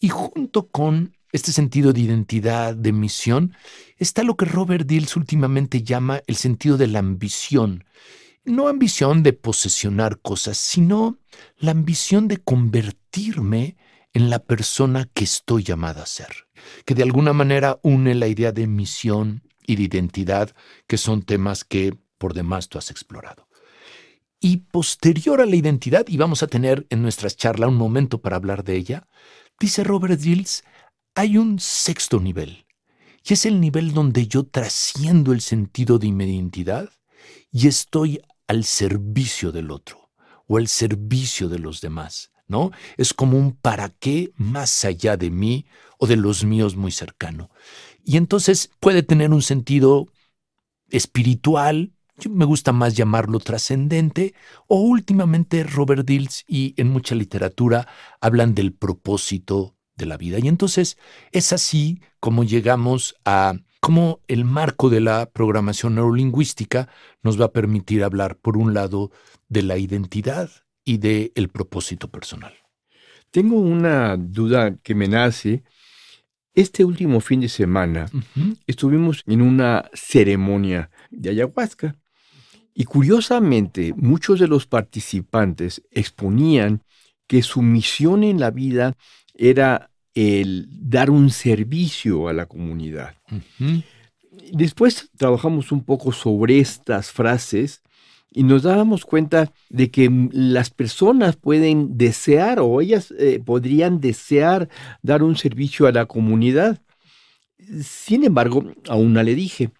Y 0.00 0.08
junto 0.08 0.68
con 0.68 1.16
este 1.32 1.52
sentido 1.52 1.92
de 1.92 2.00
identidad, 2.00 2.74
de 2.74 2.92
misión, 2.92 3.54
está 3.96 4.22
lo 4.22 4.36
que 4.36 4.46
Robert 4.46 4.86
Dills 4.86 5.16
últimamente 5.16 5.82
llama 5.82 6.22
el 6.26 6.36
sentido 6.36 6.76
de 6.76 6.86
la 6.86 7.00
ambición. 7.00 7.84
No 8.44 8.68
ambición 8.68 9.22
de 9.22 9.34
posesionar 9.34 10.20
cosas, 10.20 10.56
sino 10.56 11.18
la 11.58 11.72
ambición 11.72 12.28
de 12.28 12.38
convertirme 12.38 13.76
en 14.14 14.30
la 14.30 14.38
persona 14.38 15.08
que 15.12 15.24
estoy 15.24 15.62
llamada 15.62 16.02
a 16.02 16.06
ser, 16.06 16.48
que 16.84 16.94
de 16.94 17.02
alguna 17.02 17.32
manera 17.32 17.78
une 17.82 18.14
la 18.14 18.26
idea 18.26 18.52
de 18.52 18.66
misión 18.66 19.42
y 19.66 19.76
de 19.76 19.82
identidad, 19.82 20.54
que 20.86 20.96
son 20.96 21.22
temas 21.22 21.62
que 21.62 21.94
por 22.16 22.34
demás 22.34 22.68
tú 22.68 22.78
has 22.78 22.90
explorado. 22.90 23.48
Y 24.40 24.58
posterior 24.58 25.40
a 25.40 25.46
la 25.46 25.56
identidad, 25.56 26.06
y 26.08 26.16
vamos 26.16 26.42
a 26.42 26.46
tener 26.46 26.86
en 26.90 27.02
nuestras 27.02 27.36
charlas 27.36 27.68
un 27.68 27.76
momento 27.76 28.20
para 28.20 28.36
hablar 28.36 28.64
de 28.64 28.76
ella, 28.76 29.06
dice 29.60 29.84
Robert 29.84 30.18
Dills, 30.18 30.64
hay 31.18 31.36
un 31.36 31.58
sexto 31.58 32.20
nivel, 32.20 32.64
y 33.28 33.32
es 33.32 33.44
el 33.44 33.60
nivel 33.60 33.92
donde 33.92 34.28
yo 34.28 34.44
trasciendo 34.44 35.32
el 35.32 35.40
sentido 35.40 35.98
de 35.98 36.12
mi 36.12 36.24
identidad 36.32 36.90
y 37.50 37.66
estoy 37.66 38.20
al 38.46 38.62
servicio 38.62 39.50
del 39.50 39.72
otro 39.72 40.12
o 40.46 40.58
al 40.58 40.68
servicio 40.68 41.48
de 41.48 41.58
los 41.58 41.80
demás, 41.80 42.30
¿no? 42.46 42.70
Es 42.96 43.14
como 43.14 43.36
un 43.36 43.50
para 43.50 43.88
qué 43.88 44.30
más 44.36 44.84
allá 44.84 45.16
de 45.16 45.30
mí 45.30 45.66
o 45.98 46.06
de 46.06 46.14
los 46.14 46.44
míos 46.44 46.76
muy 46.76 46.92
cercano. 46.92 47.50
Y 48.04 48.16
entonces 48.16 48.70
puede 48.78 49.02
tener 49.02 49.32
un 49.32 49.42
sentido 49.42 50.06
espiritual, 50.88 51.94
me 52.30 52.44
gusta 52.44 52.70
más 52.70 52.94
llamarlo 52.94 53.40
trascendente, 53.40 54.34
o 54.68 54.82
últimamente 54.82 55.64
Robert 55.64 56.06
Dills 56.06 56.44
y 56.46 56.74
en 56.76 56.90
mucha 56.90 57.16
literatura 57.16 57.88
hablan 58.20 58.54
del 58.54 58.72
propósito 58.72 59.77
de 59.98 60.06
la 60.06 60.16
vida. 60.16 60.38
Y 60.38 60.48
entonces 60.48 60.96
es 61.32 61.52
así 61.52 62.00
como 62.20 62.44
llegamos 62.44 63.16
a 63.24 63.54
cómo 63.80 64.20
el 64.28 64.44
marco 64.44 64.88
de 64.88 65.00
la 65.00 65.30
programación 65.30 65.96
neurolingüística 65.96 66.88
nos 67.22 67.38
va 67.40 67.46
a 67.46 67.52
permitir 67.52 68.02
hablar, 68.02 68.36
por 68.36 68.56
un 68.56 68.72
lado, 68.72 69.10
de 69.48 69.62
la 69.62 69.76
identidad 69.76 70.50
y 70.84 70.98
del 70.98 71.32
el 71.34 71.48
propósito 71.48 72.08
personal. 72.10 72.54
Tengo 73.30 73.56
una 73.56 74.16
duda 74.16 74.76
que 74.82 74.94
me 74.94 75.06
nace. 75.06 75.62
Este 76.54 76.84
último 76.84 77.20
fin 77.20 77.40
de 77.40 77.48
semana 77.48 78.10
estuvimos 78.66 79.22
en 79.26 79.42
una 79.42 79.88
ceremonia 79.92 80.90
de 81.10 81.30
ayahuasca 81.30 81.94
y 82.74 82.84
curiosamente, 82.84 83.92
muchos 83.96 84.38
de 84.38 84.48
los 84.48 84.66
participantes 84.66 85.82
exponían 85.90 86.82
que 87.26 87.42
su 87.42 87.60
misión 87.60 88.24
en 88.24 88.40
la 88.40 88.50
vida 88.50 88.96
era 89.38 89.90
el 90.14 90.66
dar 90.68 91.10
un 91.10 91.30
servicio 91.30 92.28
a 92.28 92.32
la 92.32 92.46
comunidad. 92.46 93.14
Después 94.52 95.10
trabajamos 95.16 95.72
un 95.72 95.84
poco 95.84 96.12
sobre 96.12 96.58
estas 96.58 97.10
frases 97.10 97.82
y 98.30 98.42
nos 98.42 98.64
dábamos 98.64 99.04
cuenta 99.04 99.52
de 99.70 99.90
que 99.90 100.10
las 100.32 100.70
personas 100.70 101.36
pueden 101.36 101.96
desear 101.96 102.58
o 102.60 102.80
ellas 102.80 103.14
eh, 103.18 103.40
podrían 103.44 104.00
desear 104.00 104.68
dar 105.02 105.22
un 105.22 105.36
servicio 105.36 105.86
a 105.86 105.92
la 105.92 106.06
comunidad. 106.06 106.82
Sin 107.82 108.24
embargo, 108.24 108.72
a 108.88 108.96
una 108.96 109.22
le 109.22 109.34
dije, 109.34 109.70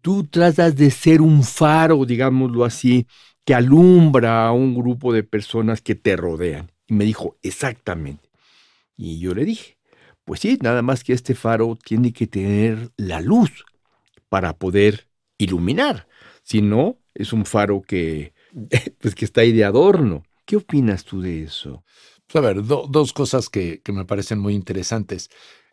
tú 0.00 0.24
tratas 0.24 0.76
de 0.76 0.90
ser 0.90 1.20
un 1.20 1.42
faro, 1.42 2.04
digámoslo 2.04 2.64
así, 2.64 3.06
que 3.44 3.54
alumbra 3.54 4.46
a 4.46 4.52
un 4.52 4.74
grupo 4.74 5.12
de 5.12 5.22
personas 5.22 5.80
que 5.80 5.94
te 5.94 6.16
rodean. 6.16 6.70
Y 6.86 6.94
me 6.94 7.04
dijo, 7.04 7.36
exactamente. 7.42 8.28
Y 8.96 9.18
yo 9.18 9.34
le 9.34 9.44
dije, 9.44 9.78
pues 10.24 10.40
sí, 10.40 10.58
nada 10.62 10.82
más 10.82 11.04
que 11.04 11.12
este 11.12 11.34
faro 11.34 11.76
tiene 11.76 12.12
que 12.12 12.26
tener 12.26 12.90
la 12.96 13.20
luz 13.20 13.64
para 14.28 14.56
poder 14.56 15.08
iluminar. 15.38 16.08
Si 16.42 16.62
no, 16.62 16.98
es 17.14 17.32
un 17.32 17.44
faro 17.44 17.82
que, 17.82 18.34
pues 19.00 19.14
que 19.14 19.24
está 19.24 19.42
ahí 19.42 19.52
de 19.52 19.64
adorno. 19.64 20.24
¿Qué 20.44 20.56
opinas 20.56 21.04
tú 21.04 21.20
de 21.20 21.44
eso? 21.44 21.84
Pues 22.26 22.42
a 22.42 22.46
ver, 22.46 22.64
dos 22.64 23.12
cosas 23.12 23.48
que, 23.48 23.80
que 23.82 23.92
me 23.92 24.04
parecen 24.04 24.38
muy 24.38 24.54
interesantes. 24.54 25.30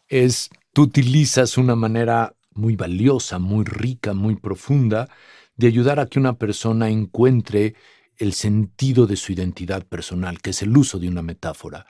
Es, 0.08 0.50
tú 0.74 0.84
utilizas 0.84 1.58
una 1.58 1.76
manera 1.76 2.36
muy 2.54 2.76
valiosa, 2.76 3.40
muy 3.40 3.66
rica, 3.66 4.14
muy 4.14 4.36
profunda, 4.36 5.10
de 5.56 5.68
ayudar 5.68 6.00
a 6.00 6.08
que 6.08 6.20
una 6.20 6.38
persona 6.38 6.90
encuentre 6.90 7.76
el 8.18 8.34
sentido 8.34 9.08
de 9.08 9.16
su 9.16 9.32
identidad 9.32 9.86
personal, 9.86 10.42
que 10.42 10.52
es 10.52 10.62
el 10.62 10.76
uso 10.76 11.00
de 11.00 11.08
una 11.08 11.22
metáfora. 11.22 11.88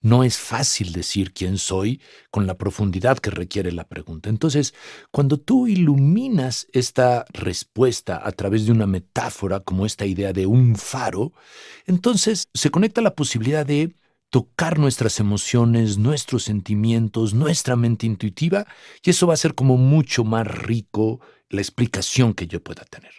No 0.00 0.22
es 0.22 0.38
fácil 0.38 0.92
decir 0.92 1.32
quién 1.32 1.58
soy 1.58 2.00
con 2.30 2.46
la 2.46 2.56
profundidad 2.56 3.18
que 3.18 3.30
requiere 3.30 3.72
la 3.72 3.88
pregunta. 3.88 4.28
Entonces, 4.28 4.74
cuando 5.10 5.38
tú 5.38 5.66
iluminas 5.66 6.66
esta 6.72 7.24
respuesta 7.32 8.20
a 8.22 8.32
través 8.32 8.66
de 8.66 8.72
una 8.72 8.86
metáfora 8.86 9.60
como 9.60 9.86
esta 9.86 10.06
idea 10.06 10.32
de 10.32 10.46
un 10.46 10.76
faro, 10.76 11.32
entonces 11.86 12.48
se 12.54 12.70
conecta 12.70 13.00
la 13.00 13.14
posibilidad 13.14 13.66
de 13.66 13.94
tocar 14.30 14.78
nuestras 14.78 15.18
emociones, 15.20 15.98
nuestros 15.98 16.44
sentimientos, 16.44 17.34
nuestra 17.34 17.76
mente 17.76 18.06
intuitiva, 18.06 18.66
y 19.02 19.10
eso 19.10 19.26
va 19.26 19.34
a 19.34 19.38
ser 19.38 19.54
como 19.54 19.76
mucho 19.76 20.24
más 20.24 20.46
rico 20.46 21.20
la 21.48 21.60
explicación 21.60 22.34
que 22.34 22.46
yo 22.46 22.62
pueda 22.62 22.84
tener. 22.84 23.12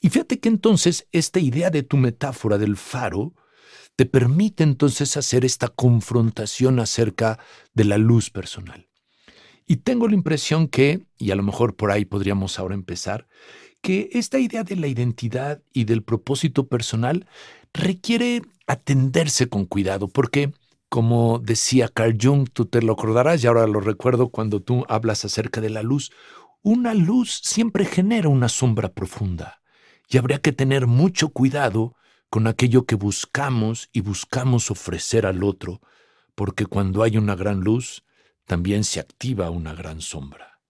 Y 0.00 0.10
fíjate 0.10 0.38
que 0.40 0.48
entonces 0.48 1.06
esta 1.12 1.40
idea 1.40 1.70
de 1.70 1.82
tu 1.82 1.96
metáfora 1.96 2.58
del 2.58 2.76
faro 2.76 3.34
te 3.96 4.06
permite 4.06 4.64
entonces 4.64 5.16
hacer 5.16 5.44
esta 5.44 5.68
confrontación 5.68 6.80
acerca 6.80 7.38
de 7.74 7.84
la 7.84 7.98
luz 7.98 8.30
personal. 8.30 8.88
Y 9.66 9.76
tengo 9.76 10.08
la 10.08 10.14
impresión 10.14 10.68
que, 10.68 11.06
y 11.16 11.30
a 11.30 11.36
lo 11.36 11.42
mejor 11.42 11.74
por 11.76 11.90
ahí 11.90 12.04
podríamos 12.04 12.58
ahora 12.58 12.74
empezar, 12.74 13.28
que 13.80 14.08
esta 14.12 14.38
idea 14.38 14.64
de 14.64 14.76
la 14.76 14.88
identidad 14.88 15.62
y 15.72 15.84
del 15.84 16.02
propósito 16.02 16.66
personal 16.68 17.26
requiere 17.72 18.42
atenderse 18.66 19.48
con 19.48 19.66
cuidado, 19.66 20.08
porque, 20.08 20.52
como 20.88 21.38
decía 21.38 21.88
Carl 21.88 22.16
Jung, 22.20 22.48
tú 22.52 22.66
te 22.66 22.82
lo 22.82 22.94
acordarás 22.94 23.42
y 23.42 23.46
ahora 23.46 23.66
lo 23.66 23.80
recuerdo 23.80 24.28
cuando 24.28 24.60
tú 24.60 24.84
hablas 24.88 25.24
acerca 25.24 25.60
de 25.60 25.70
la 25.70 25.82
luz, 25.82 26.10
una 26.62 26.94
luz 26.94 27.40
siempre 27.44 27.84
genera 27.84 28.28
una 28.28 28.48
sombra 28.48 28.90
profunda 28.90 29.60
y 30.08 30.16
habría 30.16 30.40
que 30.40 30.52
tener 30.52 30.86
mucho 30.86 31.28
cuidado 31.28 31.94
con 32.34 32.48
aquello 32.48 32.84
que 32.84 32.96
buscamos 32.96 33.90
y 33.92 34.00
buscamos 34.00 34.72
ofrecer 34.72 35.24
al 35.24 35.44
otro, 35.44 35.80
porque 36.34 36.66
cuando 36.66 37.04
hay 37.04 37.16
una 37.16 37.36
gran 37.36 37.60
luz, 37.60 38.02
también 38.44 38.82
se 38.82 38.98
activa 38.98 39.50
una 39.50 39.72
gran 39.72 40.00
sombra. 40.00 40.60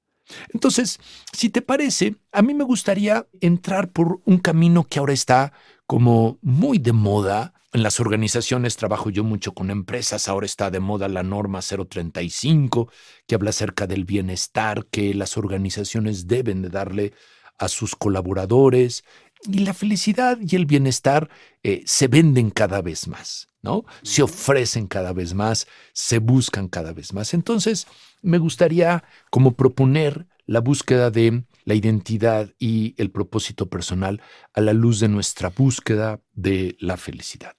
Entonces, 0.53 1.01
si 1.33 1.49
te 1.49 1.63
parece, 1.63 2.17
a 2.33 2.43
mí 2.43 2.53
me 2.53 2.65
gustaría 2.65 3.27
entrar 3.41 3.91
por 3.93 4.21
un 4.27 4.41
camino 4.41 4.85
que 4.85 4.99
ahora 4.99 5.15
está 5.15 5.55
como 5.87 6.39
muy 6.43 6.77
de 6.77 6.93
moda. 6.93 7.55
En 7.73 7.83
las 7.83 7.99
organizaciones 7.99 8.77
trabajo 8.77 9.09
yo 9.09 9.25
mucho 9.25 9.55
con 9.55 9.71
empresas, 9.71 10.29
ahora 10.29 10.45
está 10.45 10.71
de 10.71 10.81
moda 10.81 11.09
la 11.09 11.23
norma 11.23 11.61
035, 11.63 12.91
que 13.27 13.37
habla 13.37 13.49
acerca 13.49 13.87
del 13.87 14.05
bienestar 14.05 14.85
que 14.91 15.15
las 15.15 15.39
organizaciones 15.39 16.27
deben 16.27 16.61
de 16.61 16.69
darle 16.69 17.15
a 17.59 17.69
sus 17.69 17.97
colaboradores. 17.97 19.03
Y 19.47 19.59
la 19.61 19.75
felicidad 19.75 20.39
y 20.41 20.57
el 20.57 20.67
bienestar 20.67 21.29
eh, 21.63 21.83
se 21.87 22.09
venden 22.09 22.51
cada 22.51 22.81
vez 22.81 23.09
más, 23.09 23.49
¿no? 23.63 23.85
Se 24.03 24.23
ofrecen 24.23 24.87
cada 24.87 25.13
vez 25.13 25.35
más, 25.35 25.67
se 25.93 26.19
buscan 26.19 26.69
cada 26.69 26.93
vez 26.93 27.13
más. 27.13 27.35
Entonces, 27.35 27.87
me 28.23 28.39
gustaría 28.39 29.05
como 29.31 29.53
proponer 29.53 30.27
la 30.47 30.61
búsqueda 30.61 31.11
de 31.11 31.45
la 31.65 31.75
identidad 31.75 32.53
y 32.59 32.95
el 32.97 33.11
propósito 33.11 33.69
personal 33.69 34.23
a 34.55 34.61
la 34.61 34.73
luz 34.73 35.01
de 35.01 35.09
nuestra 35.09 35.51
búsqueda 35.51 36.21
de 36.33 36.77
la 36.81 36.97
felicidad. 36.97 37.57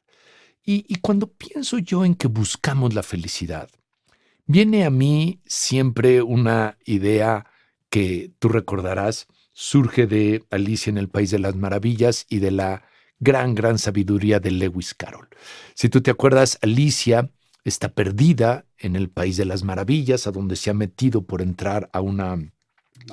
Y, 0.63 0.86
y 0.88 0.96
cuando 0.96 1.32
pienso 1.32 1.77
yo 1.77 2.04
en 2.06 2.15
que 2.15 2.27
buscamos 2.27 2.94
la 2.94 3.04
felicidad, 3.04 3.70
viene 4.48 4.86
a 4.86 4.89
mí 4.89 5.42
siempre 5.46 6.22
una 6.22 6.77
idea 6.86 7.46
que 7.89 8.32
tú 8.39 8.50
recordarás, 8.50 9.27
surge 9.56 10.06
de 10.06 10.44
Alicia 10.52 10.92
en 10.92 10.98
el 10.98 11.08
País 11.08 11.32
de 11.32 11.40
las 11.40 11.56
Maravillas 11.56 12.26
y 12.30 12.40
de 12.40 12.52
la 12.52 12.84
gran, 13.20 13.56
gran 13.56 13.80
sabiduría 13.80 14.42
de 14.42 14.52
Lewis 14.52 14.94
Carroll. 14.94 15.30
Si 15.74 15.88
tú 15.88 16.02
te 16.02 16.12
acuerdas, 16.12 16.60
Alicia 16.62 17.32
está 17.64 17.94
perdida 17.94 18.66
en 18.78 18.98
el 18.98 19.10
País 19.10 19.38
de 19.38 19.46
las 19.46 19.64
Maravillas, 19.64 20.28
a 20.28 20.32
donde 20.32 20.58
se 20.58 20.70
ha 20.70 20.74
metido 20.74 21.24
por 21.24 21.42
entrar 21.42 21.90
a 21.94 22.02
una 22.02 22.38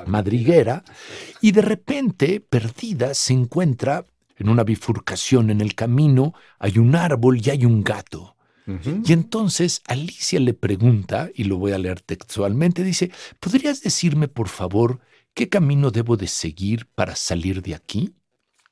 madriguera, 0.06 0.82
y 1.40 1.52
de 1.52 1.62
repente, 1.62 2.40
perdida, 2.40 3.14
se 3.14 3.32
encuentra 3.34 4.04
en 4.36 4.48
una 4.48 4.64
bifurcación 4.64 5.48
en 5.48 5.60
el 5.60 5.76
camino, 5.76 6.34
hay 6.58 6.78
un 6.78 6.96
árbol 6.96 7.40
y 7.40 7.50
hay 7.50 7.64
un 7.64 7.84
gato. 7.84 8.36
Y 9.04 9.12
entonces 9.12 9.82
Alicia 9.86 10.40
le 10.40 10.54
pregunta, 10.54 11.30
y 11.34 11.44
lo 11.44 11.58
voy 11.58 11.72
a 11.72 11.78
leer 11.78 12.00
textualmente, 12.00 12.82
dice, 12.82 13.12
¿podrías 13.38 13.82
decirme, 13.82 14.28
por 14.28 14.48
favor, 14.48 15.00
qué 15.34 15.48
camino 15.48 15.90
debo 15.90 16.16
de 16.16 16.26
seguir 16.26 16.86
para 16.94 17.16
salir 17.16 17.62
de 17.62 17.74
aquí? 17.74 18.14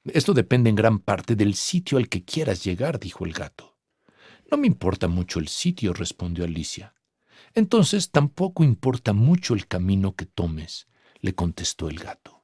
Esto 0.04 0.32
depende 0.32 0.70
en 0.70 0.76
gran 0.76 0.98
parte 0.98 1.36
del 1.36 1.54
sitio 1.54 1.98
al 1.98 2.08
que 2.08 2.24
quieras 2.24 2.64
llegar, 2.64 2.98
dijo 2.98 3.24
el 3.24 3.32
gato. 3.32 3.76
No 4.50 4.56
me 4.56 4.66
importa 4.66 5.08
mucho 5.08 5.38
el 5.38 5.48
sitio, 5.48 5.92
respondió 5.92 6.44
Alicia. 6.44 6.94
Entonces 7.54 8.10
tampoco 8.10 8.64
importa 8.64 9.12
mucho 9.12 9.54
el 9.54 9.66
camino 9.66 10.14
que 10.14 10.26
tomes, 10.26 10.88
le 11.20 11.34
contestó 11.34 11.88
el 11.88 11.98
gato. 11.98 12.40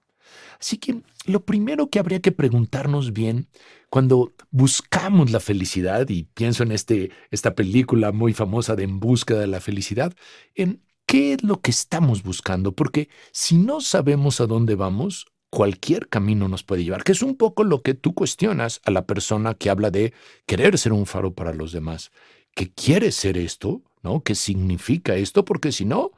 Así 0.61 0.79
que 0.79 1.03
lo 1.27 1.45
primero 1.45 1.91
que 1.91 1.99
habría 1.99 2.21
que 2.21 2.33
preguntarnos 2.33 3.13
bien 3.13 3.49
cuando 3.91 4.35
buscamos 4.51 5.31
la 5.31 5.41
felicidad, 5.41 6.09
y 6.09 6.25
pienso 6.25 6.63
en 6.63 6.73
este, 6.73 7.11
esta 7.31 7.55
película 7.55 8.13
muy 8.13 8.33
famosa 8.33 8.77
de 8.77 8.85
En 8.85 9.01
búsqueda 9.01 9.41
de 9.41 9.47
la 9.47 9.61
felicidad, 9.61 10.15
en 10.55 10.83
qué 11.07 11.35
es 11.35 11.43
lo 11.43 11.61
que 11.61 11.71
estamos 11.71 12.23
buscando, 12.23 12.73
porque 12.73 13.09
si 13.33 13.57
no 13.57 13.81
sabemos 13.81 14.41
a 14.41 14.47
dónde 14.47 14.75
vamos, 14.75 15.27
cualquier 15.51 16.09
camino 16.09 16.49
nos 16.49 16.65
puede 16.65 16.85
llevar, 16.85 17.05
que 17.05 17.13
es 17.13 17.23
un 17.23 17.37
poco 17.37 17.65
lo 17.65 17.83
que 17.83 17.95
tú 17.95 18.15
cuestionas 18.15 18.81
a 18.85 18.91
la 18.91 19.07
persona 19.07 19.55
que 19.55 19.71
habla 19.71 19.91
de 19.91 20.13
querer 20.47 20.77
ser 20.79 20.93
un 20.93 21.07
faro 21.07 21.33
para 21.33 21.55
los 21.55 21.73
demás. 21.73 22.11
¿Qué 22.55 22.73
quiere 22.73 23.13
ser 23.13 23.39
esto? 23.39 23.83
¿No? 24.03 24.23
¿Qué 24.23 24.35
significa 24.35 25.15
esto? 25.15 25.45
Porque 25.45 25.73
si 25.73 25.85
no, 25.85 26.11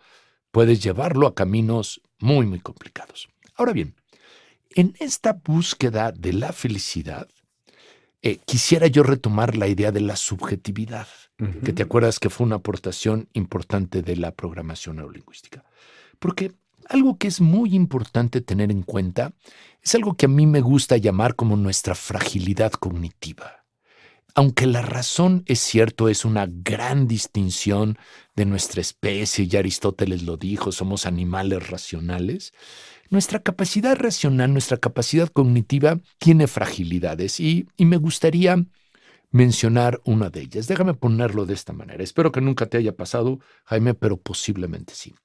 puedes 0.50 0.82
llevarlo 0.82 1.26
a 1.26 1.34
caminos 1.34 2.00
muy, 2.18 2.46
muy 2.46 2.60
complicados. 2.60 3.28
Ahora 3.54 3.72
bien, 3.72 3.94
en 4.70 4.94
esta 5.00 5.32
búsqueda 5.32 6.12
de 6.12 6.32
la 6.32 6.52
felicidad, 6.52 7.28
eh, 8.22 8.38
quisiera 8.44 8.86
yo 8.86 9.02
retomar 9.02 9.56
la 9.56 9.68
idea 9.68 9.92
de 9.92 10.00
la 10.00 10.16
subjetividad, 10.16 11.06
que 11.64 11.72
te 11.72 11.84
acuerdas 11.84 12.18
que 12.18 12.30
fue 12.30 12.46
una 12.46 12.56
aportación 12.56 13.28
importante 13.32 14.02
de 14.02 14.16
la 14.16 14.32
programación 14.32 14.96
neurolingüística. 14.96 15.64
Porque 16.18 16.52
algo 16.88 17.16
que 17.16 17.28
es 17.28 17.40
muy 17.40 17.76
importante 17.76 18.40
tener 18.40 18.72
en 18.72 18.82
cuenta 18.82 19.32
es 19.80 19.94
algo 19.94 20.14
que 20.14 20.26
a 20.26 20.28
mí 20.28 20.48
me 20.48 20.60
gusta 20.60 20.96
llamar 20.96 21.36
como 21.36 21.56
nuestra 21.56 21.94
fragilidad 21.94 22.72
cognitiva. 22.72 23.64
Aunque 24.38 24.68
la 24.68 24.82
razón 24.82 25.42
es 25.46 25.58
cierto, 25.58 26.08
es 26.08 26.24
una 26.24 26.46
gran 26.48 27.08
distinción 27.08 27.98
de 28.36 28.46
nuestra 28.46 28.80
especie, 28.80 29.48
y 29.50 29.56
Aristóteles 29.56 30.22
lo 30.22 30.36
dijo, 30.36 30.70
somos 30.70 31.06
animales 31.06 31.68
racionales, 31.68 32.52
nuestra 33.10 33.40
capacidad 33.40 33.96
racional, 33.96 34.52
nuestra 34.52 34.76
capacidad 34.76 35.26
cognitiva 35.26 35.98
tiene 36.18 36.46
fragilidades 36.46 37.40
y, 37.40 37.66
me 37.78 37.96
gustaría 37.96 38.64
mencionar 39.32 40.00
una 40.04 40.30
de 40.30 40.42
ellas. 40.42 40.68
Déjame 40.68 40.94
ponerlo 40.94 41.44
de 41.44 41.54
esta 41.54 41.72
manera. 41.72 42.04
Espero 42.04 42.30
que 42.30 42.40
nunca 42.40 42.66
te 42.66 42.78
haya 42.78 42.94
pasado, 42.94 43.40
Jaime, 43.64 43.94
pero 43.94 44.18
posiblemente 44.18 44.94
sí. 44.94 45.16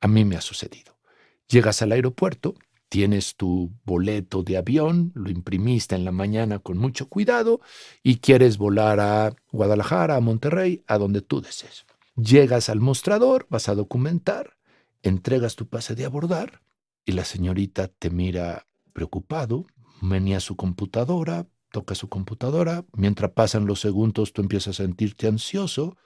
A 0.00 0.08
mí 0.08 0.24
me 0.24 0.34
ha 0.34 0.40
sucedido. 0.40 0.98
Llegas 1.46 1.82
al 1.82 1.92
aeropuerto, 1.92 2.56
tienes 2.96 3.36
tu 3.36 3.74
boleto 3.84 4.42
de 4.42 4.56
avión, 4.56 5.12
lo 5.14 5.28
imprimiste 5.28 5.94
en 5.94 6.06
la 6.06 6.12
mañana 6.12 6.60
con 6.60 6.78
mucho 6.78 7.10
cuidado 7.10 7.60
y 8.02 8.20
quieres 8.20 8.56
volar 8.56 9.00
a 9.00 9.36
Guadalajara, 9.52 10.16
a 10.16 10.20
Monterrey, 10.20 10.82
a 10.86 10.96
donde 10.96 11.20
tú 11.20 11.42
desees. 11.42 11.84
Llegas 12.16 12.70
al 12.70 12.80
mostrador, 12.80 13.46
vas 13.50 13.68
a 13.68 13.74
documentar, 13.74 14.56
entregas 15.02 15.56
tu 15.56 15.68
pase 15.68 15.94
de 15.94 16.06
abordar 16.06 16.62
y 17.04 17.12
la 17.12 17.26
señorita 17.26 17.88
te 17.88 18.08
mira 18.08 18.66
preocupado, 18.94 19.66
venía 20.00 20.40
su 20.40 20.56
computadora, 20.56 21.46
toca 21.72 21.94
su 21.94 22.08
computadora, 22.08 22.86
mientras 22.94 23.32
pasan 23.32 23.66
los 23.66 23.80
segundos 23.80 24.32
tú 24.32 24.40
empiezas 24.40 24.80
a 24.80 24.84
sentirte 24.84 25.26
ansioso, 25.26 25.98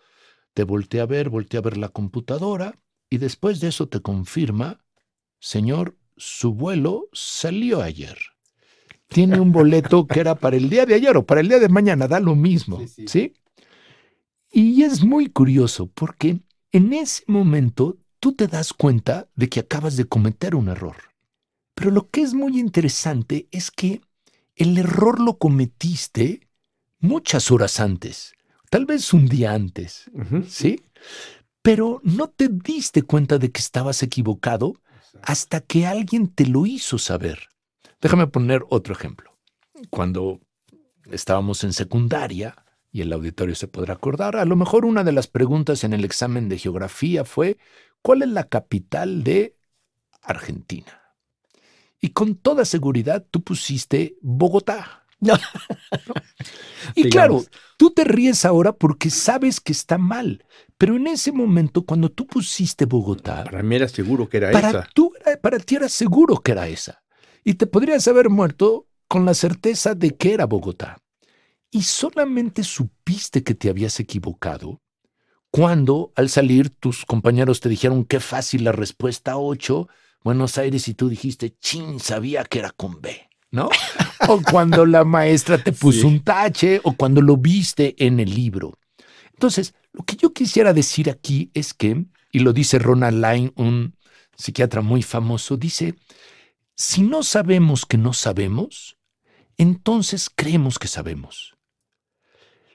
te 0.54 0.64
voltea 0.64 1.04
a 1.04 1.06
ver, 1.06 1.28
voltea 1.28 1.60
a 1.60 1.62
ver 1.62 1.76
la 1.76 1.90
computadora 1.90 2.80
y 3.08 3.18
después 3.18 3.60
de 3.60 3.68
eso 3.68 3.88
te 3.88 4.00
confirma, 4.00 4.84
señor, 5.38 5.99
su 6.20 6.52
vuelo 6.52 7.08
salió 7.12 7.80
ayer. 7.80 8.18
Tiene 9.08 9.40
un 9.40 9.50
boleto 9.50 10.06
que 10.06 10.20
era 10.20 10.36
para 10.36 10.56
el 10.56 10.70
día 10.70 10.86
de 10.86 10.94
ayer 10.94 11.16
o 11.16 11.26
para 11.26 11.40
el 11.40 11.48
día 11.48 11.58
de 11.58 11.68
mañana, 11.68 12.06
da 12.06 12.20
lo 12.20 12.36
mismo, 12.36 12.80
¿sí? 12.86 13.08
¿sí? 13.08 13.32
Y 14.52 14.82
es 14.82 15.02
muy 15.02 15.28
curioso 15.28 15.88
porque 15.88 16.40
en 16.72 16.92
ese 16.92 17.24
momento 17.26 17.96
tú 18.20 18.34
te 18.34 18.46
das 18.46 18.72
cuenta 18.72 19.28
de 19.34 19.48
que 19.48 19.60
acabas 19.60 19.96
de 19.96 20.04
cometer 20.04 20.54
un 20.54 20.68
error. 20.68 20.96
Pero 21.74 21.90
lo 21.90 22.08
que 22.10 22.20
es 22.20 22.34
muy 22.34 22.60
interesante 22.60 23.48
es 23.50 23.70
que 23.70 24.02
el 24.54 24.76
error 24.76 25.20
lo 25.20 25.38
cometiste 25.38 26.48
muchas 26.98 27.50
horas 27.50 27.80
antes, 27.80 28.34
tal 28.68 28.84
vez 28.84 29.14
un 29.14 29.26
día 29.26 29.54
antes, 29.54 30.10
¿sí? 30.46 30.82
Pero 31.62 32.00
no 32.04 32.28
te 32.28 32.48
diste 32.48 33.02
cuenta 33.02 33.38
de 33.38 33.50
que 33.50 33.60
estabas 33.60 34.02
equivocado 34.02 34.74
hasta 35.22 35.60
que 35.60 35.86
alguien 35.86 36.28
te 36.28 36.46
lo 36.46 36.66
hizo 36.66 36.98
saber. 36.98 37.48
Déjame 38.00 38.26
poner 38.26 38.64
otro 38.68 38.94
ejemplo. 38.94 39.38
Cuando 39.90 40.40
estábamos 41.10 41.64
en 41.64 41.72
secundaria, 41.72 42.54
y 42.92 43.02
el 43.02 43.12
auditorio 43.12 43.54
se 43.54 43.68
podrá 43.68 43.94
acordar, 43.94 44.36
a 44.36 44.44
lo 44.44 44.56
mejor 44.56 44.84
una 44.84 45.04
de 45.04 45.12
las 45.12 45.26
preguntas 45.26 45.84
en 45.84 45.92
el 45.92 46.04
examen 46.04 46.48
de 46.48 46.58
geografía 46.58 47.24
fue 47.24 47.56
¿Cuál 48.02 48.22
es 48.22 48.28
la 48.28 48.48
capital 48.48 49.22
de 49.24 49.56
Argentina? 50.22 51.00
Y 52.00 52.10
con 52.10 52.34
toda 52.34 52.64
seguridad 52.64 53.26
tú 53.30 53.42
pusiste 53.42 54.16
Bogotá. 54.22 54.99
Y 56.94 57.10
claro, 57.10 57.44
tú 57.76 57.90
te 57.90 58.04
ríes 58.04 58.44
ahora 58.44 58.72
porque 58.72 59.10
sabes 59.10 59.60
que 59.60 59.72
está 59.72 59.98
mal, 59.98 60.44
pero 60.78 60.96
en 60.96 61.06
ese 61.06 61.30
momento 61.30 61.84
cuando 61.84 62.08
tú 62.08 62.26
pusiste 62.26 62.86
Bogotá... 62.86 63.44
Para 63.44 63.62
mí 63.62 63.76
era 63.76 63.86
seguro 63.86 64.28
que 64.28 64.38
era 64.38 64.50
para 64.50 64.68
esa. 64.70 64.88
Tú, 64.94 65.12
para 65.42 65.58
ti 65.58 65.76
era 65.76 65.88
seguro 65.88 66.38
que 66.38 66.52
era 66.52 66.68
esa. 66.68 67.02
Y 67.44 67.54
te 67.54 67.66
podrías 67.66 68.08
haber 68.08 68.30
muerto 68.30 68.86
con 69.08 69.24
la 69.24 69.34
certeza 69.34 69.94
de 69.94 70.16
que 70.16 70.34
era 70.34 70.46
Bogotá. 70.46 70.98
Y 71.70 71.82
solamente 71.82 72.64
supiste 72.64 73.42
que 73.42 73.54
te 73.54 73.68
habías 73.68 74.00
equivocado 74.00 74.80
cuando 75.50 76.12
al 76.14 76.28
salir 76.28 76.70
tus 76.70 77.04
compañeros 77.04 77.60
te 77.60 77.68
dijeron 77.68 78.04
qué 78.04 78.20
fácil 78.20 78.64
la 78.64 78.72
respuesta 78.72 79.36
8, 79.36 79.88
Buenos 80.22 80.58
Aires, 80.58 80.86
y 80.88 80.94
tú 80.94 81.08
dijiste, 81.08 81.56
chin, 81.58 81.98
sabía 81.98 82.44
que 82.44 82.60
era 82.60 82.70
con 82.70 83.00
B, 83.00 83.29
¿no? 83.50 83.68
o 84.28 84.40
cuando 84.42 84.86
la 84.86 85.04
maestra 85.04 85.62
te 85.62 85.72
puso 85.72 86.00
Sí. 86.02 86.06
un 86.06 86.20
tache, 86.22 86.80
o 86.84 86.92
cuando 86.94 87.20
lo 87.20 87.36
viste 87.36 87.94
en 87.98 88.20
el 88.20 88.34
libro. 88.34 88.78
Entonces, 89.32 89.74
lo 89.92 90.04
que 90.04 90.16
yo 90.16 90.32
quisiera 90.32 90.72
decir 90.72 91.10
aquí 91.10 91.50
es 91.54 91.74
que, 91.74 92.04
y 92.32 92.38
lo 92.40 92.52
dice 92.52 92.78
Ronald 92.78 93.24
Lyne, 93.24 93.52
un 93.56 93.94
psiquiatra 94.36 94.82
muy 94.82 95.02
famoso, 95.02 95.56
dice, 95.56 95.94
si 96.76 97.02
no 97.02 97.22
sabemos 97.22 97.86
que 97.86 97.98
no 97.98 98.12
sabemos, 98.12 98.96
entonces 99.56 100.30
creemos 100.34 100.78
que 100.78 100.88
sabemos. 100.88 101.56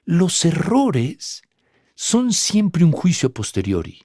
Los 0.03 0.45
errores 0.45 1.41
son 1.95 2.33
siempre 2.33 2.83
un 2.83 2.91
juicio 2.91 3.29
a 3.29 3.33
posteriori. 3.33 4.01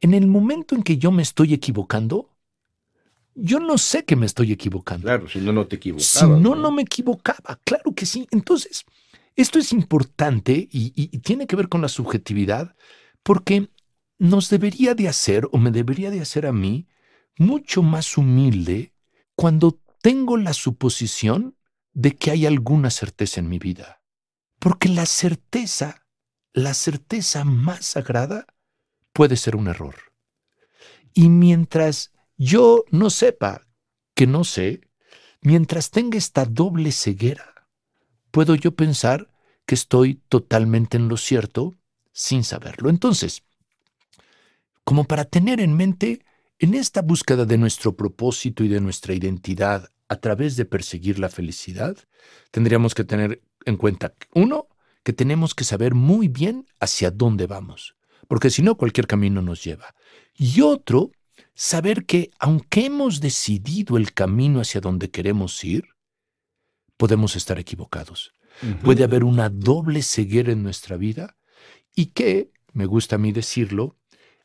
En 0.00 0.12
el 0.14 0.26
momento 0.26 0.74
en 0.74 0.82
que 0.82 0.98
yo 0.98 1.10
me 1.10 1.22
estoy 1.22 1.54
equivocando, 1.54 2.36
yo 3.40 3.60
no 3.60 3.78
sé 3.78 4.04
que 4.04 4.16
me 4.16 4.26
estoy 4.26 4.52
equivocando. 4.52 5.04
Claro, 5.06 5.28
si 5.28 5.38
no, 5.40 5.52
no 5.52 5.66
te 5.66 5.76
equivocabas. 5.76 6.08
Si 6.12 6.26
no, 6.26 6.54
no 6.54 6.70
me 6.70 6.82
equivocaba. 6.82 7.60
Claro 7.64 7.94
que 7.94 8.06
sí. 8.06 8.26
Entonces, 8.30 8.84
esto 9.36 9.58
es 9.58 9.72
importante 9.72 10.68
y, 10.70 10.92
y- 10.94 11.10
y 11.12 11.18
tiene 11.18 11.46
que 11.46 11.56
ver 11.56 11.68
con 11.68 11.80
la 11.80 11.88
subjetividad 11.88 12.74
porque 13.22 13.68
nos 14.18 14.50
debería 14.50 14.94
de 14.94 15.08
hacer, 15.08 15.48
o 15.52 15.58
me 15.58 15.70
debería 15.70 16.10
de 16.10 16.20
hacer 16.20 16.46
a 16.46 16.52
mí, 16.52 16.88
mucho 17.38 17.82
más 17.82 18.18
humilde 18.18 18.92
cuando 19.36 19.80
tengo 20.02 20.36
la 20.36 20.52
suposición 20.52 21.56
de 21.92 22.16
que 22.16 22.30
hay 22.32 22.46
alguna 22.46 22.90
certeza 22.90 23.40
en 23.40 23.48
mi 23.48 23.58
vida. 23.58 24.02
Porque 24.58 24.88
la 24.88 25.06
certeza, 25.06 26.04
la 26.52 26.74
certeza 26.74 27.44
más 27.44 27.84
sagrada, 27.86 28.46
puede 29.12 29.36
ser 29.36 29.54
un 29.56 29.68
error. 29.68 29.94
Y 31.14 31.28
mientras 31.28 32.12
yo 32.38 32.84
no 32.90 33.10
sepa 33.10 33.66
que 34.14 34.26
no 34.26 34.44
sé, 34.44 34.80
mientras 35.42 35.90
tenga 35.90 36.16
esta 36.16 36.44
doble 36.44 36.92
ceguera, 36.92 37.66
puedo 38.30 38.54
yo 38.54 38.74
pensar 38.74 39.30
que 39.66 39.74
estoy 39.74 40.22
totalmente 40.28 40.96
en 40.96 41.08
lo 41.08 41.16
cierto 41.16 41.74
sin 42.12 42.44
saberlo. 42.44 42.88
Entonces, 42.88 43.42
como 44.84 45.04
para 45.04 45.24
tener 45.24 45.60
en 45.60 45.76
mente, 45.76 46.24
en 46.58 46.74
esta 46.74 47.02
búsqueda 47.02 47.44
de 47.44 47.58
nuestro 47.58 47.96
propósito 47.96 48.64
y 48.64 48.68
de 48.68 48.80
nuestra 48.80 49.14
identidad 49.14 49.90
a 50.08 50.16
través 50.16 50.56
de 50.56 50.64
perseguir 50.64 51.18
la 51.18 51.28
felicidad, 51.28 51.96
tendríamos 52.50 52.94
que 52.94 53.04
tener 53.04 53.42
en 53.66 53.76
cuenta, 53.76 54.14
uno, 54.32 54.68
que 55.02 55.12
tenemos 55.12 55.54
que 55.54 55.64
saber 55.64 55.94
muy 55.94 56.28
bien 56.28 56.66
hacia 56.80 57.10
dónde 57.10 57.46
vamos, 57.46 57.96
porque 58.26 58.50
si 58.50 58.62
no, 58.62 58.76
cualquier 58.76 59.06
camino 59.06 59.42
nos 59.42 59.62
lleva. 59.62 59.94
Y 60.34 60.60
otro, 60.60 61.12
saber 61.58 62.06
que 62.06 62.30
aunque 62.38 62.86
hemos 62.86 63.20
decidido 63.20 63.96
el 63.96 64.14
camino 64.14 64.60
hacia 64.60 64.80
donde 64.80 65.10
queremos 65.10 65.64
ir, 65.64 65.88
podemos 66.96 67.34
estar 67.34 67.58
equivocados. 67.58 68.32
Puede 68.84 69.02
haber 69.02 69.24
una 69.24 69.48
doble 69.48 70.02
ceguera 70.02 70.52
en 70.52 70.62
nuestra 70.62 70.96
vida 70.96 71.36
y 71.96 72.06
que, 72.06 72.52
me 72.72 72.86
gusta 72.86 73.16
a 73.16 73.18
mí 73.18 73.32
decirlo, 73.32 73.96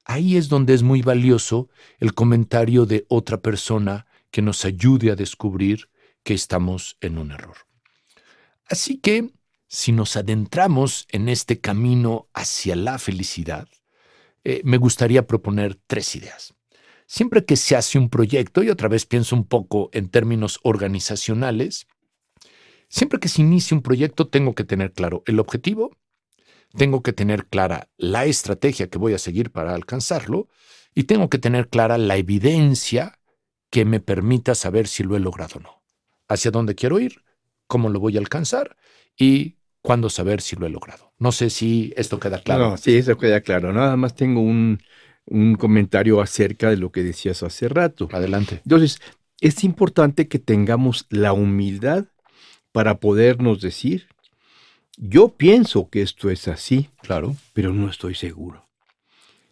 ahí 0.05 0.37
es 0.37 0.49
donde 0.49 0.73
es 0.73 0.81
muy 0.81 1.03
valioso 1.03 1.69
el 1.99 2.15
comentario 2.15 2.87
de 2.87 3.05
otra 3.09 3.41
persona 3.41 4.07
que 4.31 4.41
nos 4.41 4.65
ayude 4.65 5.11
a 5.11 5.15
descubrir 5.15 5.89
que 6.23 6.33
estamos 6.33 6.97
en 6.99 7.19
un 7.19 7.31
error. 7.31 7.57
Así 8.65 8.97
que, 8.97 9.31
si 9.67 9.91
nos 9.91 10.15
adentramos 10.15 11.05
en 11.09 11.29
este 11.29 11.59
camino 11.59 12.27
hacia 12.33 12.75
la 12.75 12.97
felicidad, 12.97 13.67
eh, 14.43 14.61
me 14.63 14.77
gustaría 14.77 15.27
proponer 15.27 15.79
tres 15.87 16.15
ideas. 16.15 16.55
Siempre 17.05 17.45
que 17.45 17.55
se 17.55 17.75
hace 17.75 17.97
un 17.97 18.09
proyecto, 18.09 18.63
y 18.63 18.69
otra 18.69 18.87
vez 18.87 19.05
pienso 19.05 19.35
un 19.35 19.45
poco 19.45 19.89
en 19.93 20.09
términos 20.09 20.59
organizacionales, 20.63 21.87
siempre 22.89 23.19
que 23.19 23.29
se 23.29 23.41
inicia 23.41 23.75
un 23.75 23.83
proyecto 23.83 24.27
tengo 24.27 24.55
que 24.55 24.63
tener 24.63 24.93
claro 24.93 25.23
el 25.25 25.39
objetivo, 25.39 25.97
tengo 26.75 27.03
que 27.03 27.13
tener 27.13 27.45
clara 27.45 27.89
la 27.97 28.25
estrategia 28.25 28.89
que 28.89 28.97
voy 28.97 29.13
a 29.13 29.19
seguir 29.19 29.51
para 29.51 29.75
alcanzarlo 29.75 30.47
y 30.95 31.03
tengo 31.03 31.29
que 31.29 31.37
tener 31.37 31.69
clara 31.69 31.97
la 31.97 32.17
evidencia 32.17 33.19
que 33.69 33.85
me 33.85 33.99
permita 33.99 34.55
saber 34.55 34.87
si 34.87 35.03
lo 35.03 35.15
he 35.15 35.19
logrado 35.19 35.57
o 35.57 35.61
no. 35.61 35.83
Hacia 36.27 36.51
dónde 36.51 36.75
quiero 36.75 36.99
ir, 36.99 37.23
cómo 37.67 37.89
lo 37.89 37.99
voy 37.99 38.17
a 38.17 38.19
alcanzar 38.19 38.75
y 39.17 39.57
cuándo 39.81 40.09
saber 40.09 40.41
si 40.41 40.55
lo 40.55 40.65
he 40.65 40.69
logrado. 40.69 41.13
No 41.19 41.31
sé 41.31 41.49
si 41.49 41.93
esto 41.97 42.19
queda 42.19 42.41
claro. 42.41 42.69
No, 42.69 42.77
sí, 42.77 42.97
eso 42.97 43.17
queda 43.17 43.41
claro. 43.41 43.73
Nada 43.73 43.95
más 43.97 44.15
tengo 44.15 44.41
un, 44.41 44.79
un 45.25 45.55
comentario 45.55 46.21
acerca 46.21 46.69
de 46.69 46.77
lo 46.77 46.91
que 46.91 47.03
decías 47.03 47.43
hace 47.43 47.67
rato. 47.69 48.09
Adelante. 48.11 48.61
Entonces, 48.63 48.99
es 49.39 49.63
importante 49.63 50.27
que 50.27 50.39
tengamos 50.39 51.05
la 51.09 51.33
humildad 51.33 52.05
para 52.71 52.99
podernos 52.99 53.61
decir, 53.61 54.07
yo 54.97 55.29
pienso 55.29 55.89
que 55.89 56.01
esto 56.01 56.29
es 56.29 56.47
así, 56.47 56.89
Claro. 57.01 57.35
pero 57.53 57.73
no 57.73 57.89
estoy 57.89 58.15
seguro. 58.15 58.67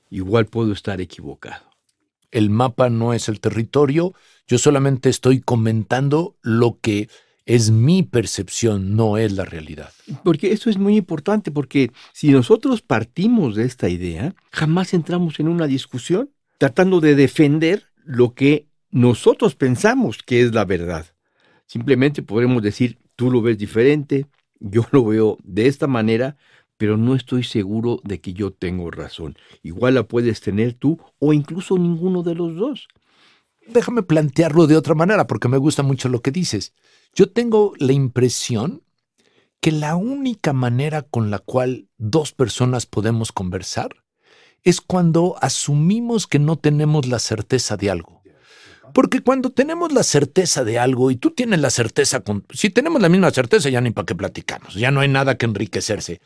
Igual 0.09 0.45
puedo 0.45 0.73
estar 0.73 1.01
equivocado. 1.01 1.65
El 2.31 2.49
mapa 2.49 2.89
no 2.89 3.13
es 3.13 3.27
el 3.29 3.39
territorio, 3.39 4.13
yo 4.47 4.57
solamente 4.57 5.09
estoy 5.09 5.41
comentando 5.41 6.35
lo 6.41 6.79
que 6.81 7.09
es 7.45 7.71
mi 7.71 8.03
percepción, 8.03 8.95
no 8.95 9.17
es 9.17 9.33
la 9.33 9.45
realidad. 9.45 9.91
Porque 10.23 10.51
eso 10.51 10.69
es 10.69 10.77
muy 10.77 10.97
importante, 10.97 11.51
porque 11.51 11.91
si 12.13 12.29
nosotros 12.29 12.81
partimos 12.81 13.55
de 13.55 13.65
esta 13.65 13.89
idea, 13.89 14.35
jamás 14.51 14.93
entramos 14.93 15.39
en 15.39 15.47
una 15.47 15.67
discusión 15.67 16.29
tratando 16.57 17.01
de 17.01 17.15
defender 17.15 17.87
lo 18.03 18.33
que 18.33 18.67
nosotros 18.91 19.55
pensamos 19.55 20.19
que 20.23 20.41
es 20.41 20.53
la 20.53 20.65
verdad. 20.65 21.07
Simplemente 21.65 22.21
podremos 22.21 22.61
decir, 22.61 22.99
tú 23.15 23.31
lo 23.31 23.41
ves 23.41 23.57
diferente, 23.57 24.27
yo 24.59 24.85
lo 24.91 25.05
veo 25.05 25.37
de 25.43 25.67
esta 25.67 25.87
manera, 25.87 26.37
pero 26.77 26.97
no 26.97 27.15
estoy 27.15 27.43
seguro 27.43 27.99
de 28.03 28.21
que 28.21 28.33
yo 28.33 28.51
tengo 28.51 28.91
razón. 28.91 29.35
Igual 29.63 29.95
la 29.95 30.03
puedes 30.03 30.41
tener 30.41 30.73
tú 30.73 30.99
o 31.19 31.33
incluso 31.33 31.77
ninguno 31.77 32.23
de 32.23 32.35
los 32.35 32.55
dos. 32.55 32.87
Déjame 33.67 34.03
plantearlo 34.03 34.67
de 34.67 34.75
otra 34.75 34.95
manera 34.95 35.27
porque 35.27 35.47
me 35.47 35.57
gusta 35.57 35.83
mucho 35.83 36.09
lo 36.09 36.21
que 36.21 36.31
dices. 36.31 36.73
Yo 37.13 37.31
tengo 37.31 37.73
la 37.77 37.93
impresión 37.93 38.83
que 39.59 39.71
la 39.71 39.95
única 39.95 40.53
manera 40.53 41.03
con 41.03 41.29
la 41.29 41.39
cual 41.39 41.87
dos 41.97 42.31
personas 42.33 42.85
podemos 42.85 43.31
conversar 43.31 44.03
es 44.63 44.81
cuando 44.81 45.35
asumimos 45.41 46.27
que 46.27 46.39
no 46.39 46.57
tenemos 46.57 47.07
la 47.07 47.19
certeza 47.19 47.77
de 47.77 47.89
algo. 47.89 48.21
Porque 48.93 49.21
cuando 49.21 49.51
tenemos 49.51 49.93
la 49.93 50.03
certeza 50.03 50.63
de 50.63 50.77
algo 50.79 51.11
y 51.11 51.15
tú 51.15 51.31
tienes 51.31 51.61
la 51.61 51.69
certeza, 51.69 52.21
con, 52.21 52.45
si 52.51 52.69
tenemos 52.69 53.01
la 53.01 53.09
misma 53.09 53.31
certeza 53.31 53.69
ya 53.69 53.79
ni 53.79 53.91
para 53.91 54.05
qué 54.05 54.15
platicamos, 54.15 54.73
ya 54.73 54.91
no 54.91 54.99
hay 54.99 55.07
nada 55.07 55.37
que 55.37 55.45
enriquecerse. 55.45 56.19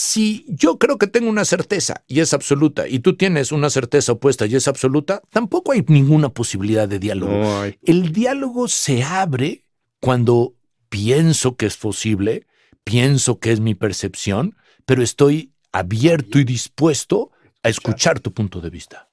Si 0.00 0.44
yo 0.46 0.78
creo 0.78 0.96
que 0.96 1.08
tengo 1.08 1.28
una 1.28 1.44
certeza 1.44 2.04
y 2.06 2.20
es 2.20 2.32
absoluta 2.32 2.86
y 2.86 3.00
tú 3.00 3.16
tienes 3.16 3.50
una 3.50 3.68
certeza 3.68 4.12
opuesta 4.12 4.46
y 4.46 4.54
es 4.54 4.68
absoluta, 4.68 5.22
tampoco 5.28 5.72
hay 5.72 5.84
ninguna 5.88 6.28
posibilidad 6.28 6.88
de 6.88 7.00
diálogo. 7.00 7.32
No 7.32 7.64
El 7.82 8.12
diálogo 8.12 8.68
se 8.68 9.02
abre 9.02 9.64
cuando 9.98 10.54
pienso 10.88 11.56
que 11.56 11.66
es 11.66 11.76
posible, 11.76 12.46
pienso 12.84 13.40
que 13.40 13.50
es 13.50 13.58
mi 13.58 13.74
percepción, 13.74 14.54
pero 14.86 15.02
estoy 15.02 15.50
abierto 15.72 16.38
y 16.38 16.44
dispuesto 16.44 17.32
a 17.64 17.68
escuchar 17.68 18.20
tu 18.20 18.32
punto 18.32 18.60
de 18.60 18.70
vista 18.70 19.08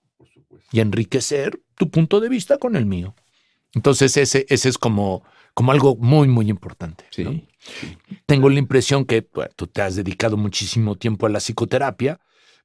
y 0.72 0.82
enriquecer 0.82 1.60
tu 1.74 1.90
punto 1.90 2.20
de 2.20 2.30
vista 2.30 2.60
con 2.60 2.76
el 2.76 2.86
mío. 2.86 3.16
Entonces 3.74 4.18
ese, 4.18 4.46
ese 4.50 4.70
es 4.70 4.78
como, 4.78 5.24
como 5.56 5.72
algo 5.72 5.96
muy, 5.96 6.28
muy 6.28 6.50
importante. 6.50 7.06
Sí. 7.10 7.24
¿no? 7.24 7.42
Tengo 8.28 8.50
la 8.50 8.60
impresión 8.60 9.06
que 9.06 9.28
bueno, 9.34 9.50
tú 9.56 9.66
te 9.66 9.82
has 9.82 9.96
dedicado 9.96 10.38
muchísimo 10.38 10.96
tiempo 10.96 11.26
a 11.26 11.30
la 11.30 11.40
psicoterapia, 11.40 12.20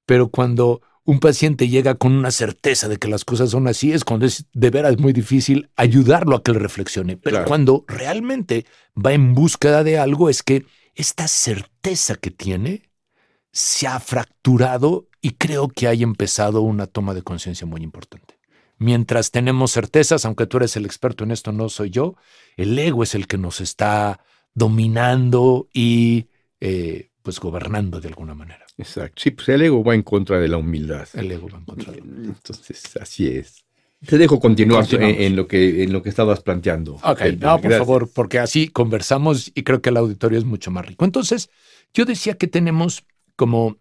pero 0.04 0.28
cuando 0.28 0.82
un 1.04 1.20
paciente 1.20 1.68
llega 1.68 1.94
con 1.94 2.12
una 2.12 2.30
certeza 2.30 2.88
de 2.88 2.98
que 2.98 3.08
las 3.08 3.24
cosas 3.24 3.50
son 3.50 3.66
así, 3.68 3.92
es 3.92 4.04
cuando 4.04 4.26
es 4.26 4.44
de 4.52 4.70
veras 4.70 4.98
muy 4.98 5.12
difícil 5.12 5.70
ayudarlo 5.76 6.36
a 6.36 6.42
que 6.42 6.52
le 6.52 6.58
reflexione. 6.58 7.16
Pero 7.16 7.36
Claro. 7.36 7.48
cuando 7.48 7.84
realmente 7.88 8.66
va 8.94 9.12
en 9.12 9.34
búsqueda 9.34 9.82
de 9.82 9.98
algo, 9.98 10.28
es 10.28 10.42
que 10.42 10.66
esta 10.94 11.26
certeza 11.28 12.16
que 12.16 12.30
tiene 12.30 12.90
se 13.52 13.86
ha 13.86 13.98
fracturado 14.00 15.08
y 15.22 15.30
creo 15.30 15.68
que 15.68 15.88
hay 15.88 16.02
empezado 16.02 16.60
una 16.60 16.86
toma 16.86 17.14
de 17.14 17.22
conciencia 17.22 17.66
muy 17.66 17.82
importante. 17.82 18.38
Mientras 18.78 19.30
tenemos 19.30 19.72
certezas, 19.72 20.24
aunque 20.24 20.46
tú 20.46 20.56
eres 20.56 20.74
el 20.76 20.86
experto 20.86 21.24
en 21.24 21.32
esto, 21.32 21.52
no 21.52 21.68
soy 21.68 21.90
yo, 21.90 22.16
el 22.62 22.78
ego 22.78 23.02
es 23.02 23.14
el 23.14 23.26
que 23.26 23.38
nos 23.38 23.60
está 23.60 24.20
dominando 24.54 25.68
y 25.72 26.26
eh, 26.60 27.10
pues 27.22 27.40
gobernando 27.40 28.00
de 28.00 28.08
alguna 28.08 28.34
manera. 28.34 28.66
Exacto. 28.76 29.22
Sí, 29.22 29.30
pues 29.30 29.48
el 29.50 29.62
ego 29.62 29.84
va 29.84 29.94
en 29.94 30.02
contra 30.02 30.38
de 30.38 30.48
la 30.48 30.56
humildad. 30.56 31.08
El 31.14 31.30
ego 31.30 31.48
va 31.48 31.58
en 31.58 31.64
contra. 31.64 31.92
De 31.92 31.98
la 31.98 32.04
humildad. 32.04 32.34
Entonces, 32.36 32.96
así 32.96 33.28
es. 33.28 33.64
Te 34.06 34.16
dejo 34.16 34.40
continuar 34.40 34.86
en, 34.92 35.36
lo 35.36 35.46
que, 35.46 35.82
en 35.82 35.92
lo 35.92 36.02
que 36.02 36.08
estabas 36.08 36.40
planteando. 36.40 36.94
Ok, 37.04 37.20
no, 37.38 37.60
por 37.60 37.72
favor, 37.72 38.10
porque 38.10 38.38
así 38.38 38.68
conversamos 38.68 39.52
y 39.54 39.62
creo 39.62 39.82
que 39.82 39.90
el 39.90 39.98
auditorio 39.98 40.38
es 40.38 40.46
mucho 40.46 40.70
más 40.70 40.86
rico. 40.86 41.04
Entonces, 41.04 41.50
yo 41.92 42.06
decía 42.06 42.34
que 42.38 42.46
tenemos 42.46 43.04
como, 43.36 43.76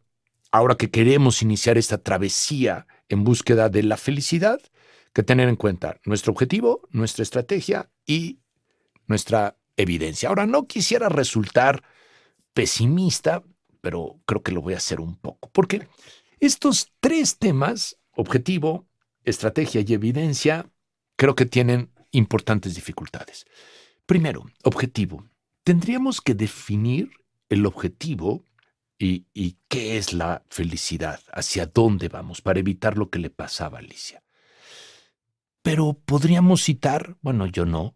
ahora 0.52 0.76
que 0.76 0.90
queremos 0.90 1.42
iniciar 1.42 1.78
esta 1.78 2.00
travesía 2.00 2.86
en 3.08 3.24
búsqueda 3.24 3.70
de 3.70 3.84
la 3.84 3.96
felicidad, 3.96 4.60
que 5.14 5.24
tener 5.24 5.48
en 5.48 5.56
cuenta 5.56 6.02
nuestro 6.04 6.34
objetivo, 6.34 6.82
nuestra 6.92 7.24
estrategia 7.24 7.90
y 8.06 8.40
nuestra 9.10 9.58
evidencia. 9.76 10.30
Ahora, 10.30 10.46
no 10.46 10.68
quisiera 10.68 11.10
resultar 11.10 11.84
pesimista, 12.54 13.44
pero 13.82 14.22
creo 14.26 14.42
que 14.44 14.54
lo 14.54 14.62
voy 14.62 14.76
a 14.76 14.78
hacer 14.78 15.02
un 15.02 15.16
poco, 15.18 15.50
porque 15.52 15.88
estos 16.40 16.94
tres 17.02 17.38
temas, 17.38 17.98
objetivo, 18.12 18.88
estrategia 19.26 19.84
y 19.86 19.94
evidencia, 19.94 20.70
creo 21.18 21.36
que 21.36 21.46
tienen 21.46 21.92
importantes 22.12 22.76
dificultades. 22.76 23.46
Primero, 24.06 24.46
objetivo. 24.64 25.28
Tendríamos 25.64 26.22
que 26.22 26.34
definir 26.34 27.12
el 27.50 27.66
objetivo 27.66 28.44
y, 28.98 29.58
qué 29.70 29.98
es 29.98 30.14
la 30.14 30.44
felicidad, 30.50 31.22
hacia 31.32 31.66
dónde 31.66 32.10
vamos, 32.10 32.42
para 32.42 32.60
evitar 32.60 32.98
lo 32.98 33.10
que 33.10 33.20
le 33.20 33.30
pasaba 33.30 33.78
a 33.78 33.82
Alicia. 33.82 34.24
Pero 35.62 35.94
podríamos 35.94 36.64
citar, 36.64 37.18
bueno, 37.22 37.46
yo 37.46 37.66
no, 37.66 37.96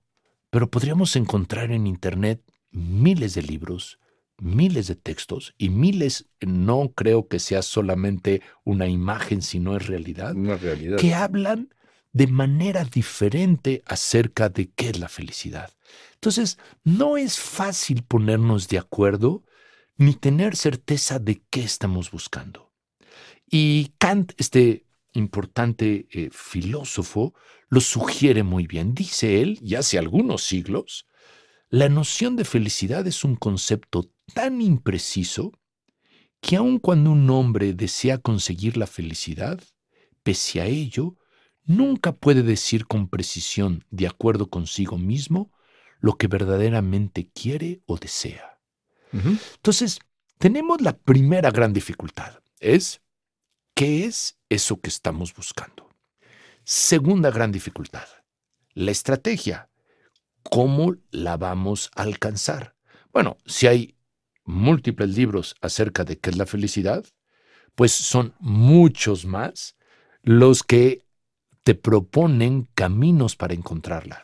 pero 0.53 0.69
podríamos 0.69 1.15
encontrar 1.15 1.71
en 1.71 1.87
Internet 1.87 2.39
miles 2.69 3.33
de 3.33 3.41
libros, 3.41 3.97
miles 4.37 4.85
de 4.85 4.93
textos 4.93 5.55
y 5.57 5.69
miles, 5.69 6.27
no 6.41 6.91
creo 6.95 7.27
que 7.27 7.39
sea 7.39 7.63
solamente 7.63 8.43
una 8.63 8.85
imagen, 8.85 9.41
sino 9.41 9.75
es 9.75 9.87
realidad, 9.87 10.35
realidad, 10.35 10.99
que 10.99 11.15
hablan 11.15 11.73
de 12.11 12.27
manera 12.27 12.83
diferente 12.85 13.81
acerca 13.87 14.49
de 14.49 14.69
qué 14.69 14.89
es 14.89 14.99
la 14.99 15.09
felicidad. 15.09 15.71
Entonces, 16.13 16.59
no 16.83 17.17
es 17.17 17.39
fácil 17.39 18.03
ponernos 18.03 18.67
de 18.67 18.77
acuerdo 18.77 19.43
ni 19.97 20.13
tener 20.13 20.55
certeza 20.55 21.17
de 21.17 21.41
qué 21.49 21.63
estamos 21.63 22.11
buscando. 22.11 22.71
Y 23.49 23.93
Kant, 23.97 24.33
este 24.37 24.82
importante 25.13 26.07
eh, 26.11 26.29
filósofo, 26.31 27.33
lo 27.69 27.81
sugiere 27.81 28.43
muy 28.43 28.67
bien. 28.67 28.93
Dice 28.93 29.41
él, 29.41 29.59
ya 29.61 29.79
hace 29.79 29.97
algunos 29.97 30.43
siglos, 30.43 31.07
la 31.69 31.89
noción 31.89 32.35
de 32.35 32.45
felicidad 32.45 33.07
es 33.07 33.23
un 33.23 33.35
concepto 33.35 34.11
tan 34.33 34.61
impreciso 34.61 35.51
que 36.39 36.57
aun 36.57 36.77
cuando 36.77 37.11
un 37.11 37.29
hombre 37.29 37.73
desea 37.73 38.17
conseguir 38.17 38.77
la 38.77 38.85
felicidad, 38.85 39.59
pese 40.23 40.61
a 40.61 40.65
ello, 40.65 41.17
nunca 41.63 42.11
puede 42.11 42.43
decir 42.43 42.85
con 42.85 43.07
precisión, 43.07 43.85
de 43.89 44.07
acuerdo 44.07 44.49
consigo 44.49 44.97
mismo, 44.97 45.51
lo 45.99 46.17
que 46.17 46.27
verdaderamente 46.27 47.29
quiere 47.33 47.81
o 47.85 47.97
desea. 47.97 48.59
Entonces, 49.13 49.99
tenemos 50.37 50.81
la 50.81 50.97
primera 50.97 51.49
gran 51.51 51.71
dificultad, 51.71 52.39
es 52.59 53.02
¿qué 53.73 54.05
es 54.05 54.37
eso 54.49 54.79
que 54.79 54.89
estamos 54.89 55.33
buscando? 55.33 55.89
Segunda 56.63 57.31
gran 57.31 57.51
dificultad, 57.51 58.07
la 58.73 58.91
estrategia. 58.91 59.69
¿Cómo 60.43 60.95
la 61.11 61.37
vamos 61.37 61.89
a 61.95 62.03
alcanzar? 62.03 62.75
Bueno, 63.11 63.37
si 63.45 63.67
hay 63.67 63.95
múltiples 64.43 65.15
libros 65.15 65.55
acerca 65.61 66.03
de 66.03 66.19
qué 66.19 66.29
es 66.29 66.37
la 66.37 66.45
felicidad, 66.45 67.05
pues 67.75 67.91
son 67.91 68.33
muchos 68.39 69.25
más 69.25 69.75
los 70.21 70.63
que 70.63 71.05
te 71.63 71.75
proponen 71.75 72.67
caminos 72.75 73.35
para 73.35 73.53
encontrarla. 73.53 74.23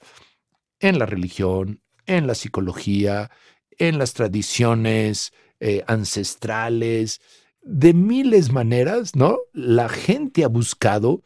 En 0.80 1.00
la 1.00 1.06
religión, 1.06 1.82
en 2.06 2.28
la 2.28 2.36
psicología, 2.36 3.32
en 3.78 3.98
las 3.98 4.14
tradiciones 4.14 5.34
eh, 5.60 5.84
ancestrales, 5.88 7.22
de 7.62 7.94
miles 7.94 8.52
maneras, 8.52 9.16
¿no? 9.16 9.38
La 9.54 9.90
gente 9.90 10.44
ha 10.44 10.48
buscado 10.48 11.24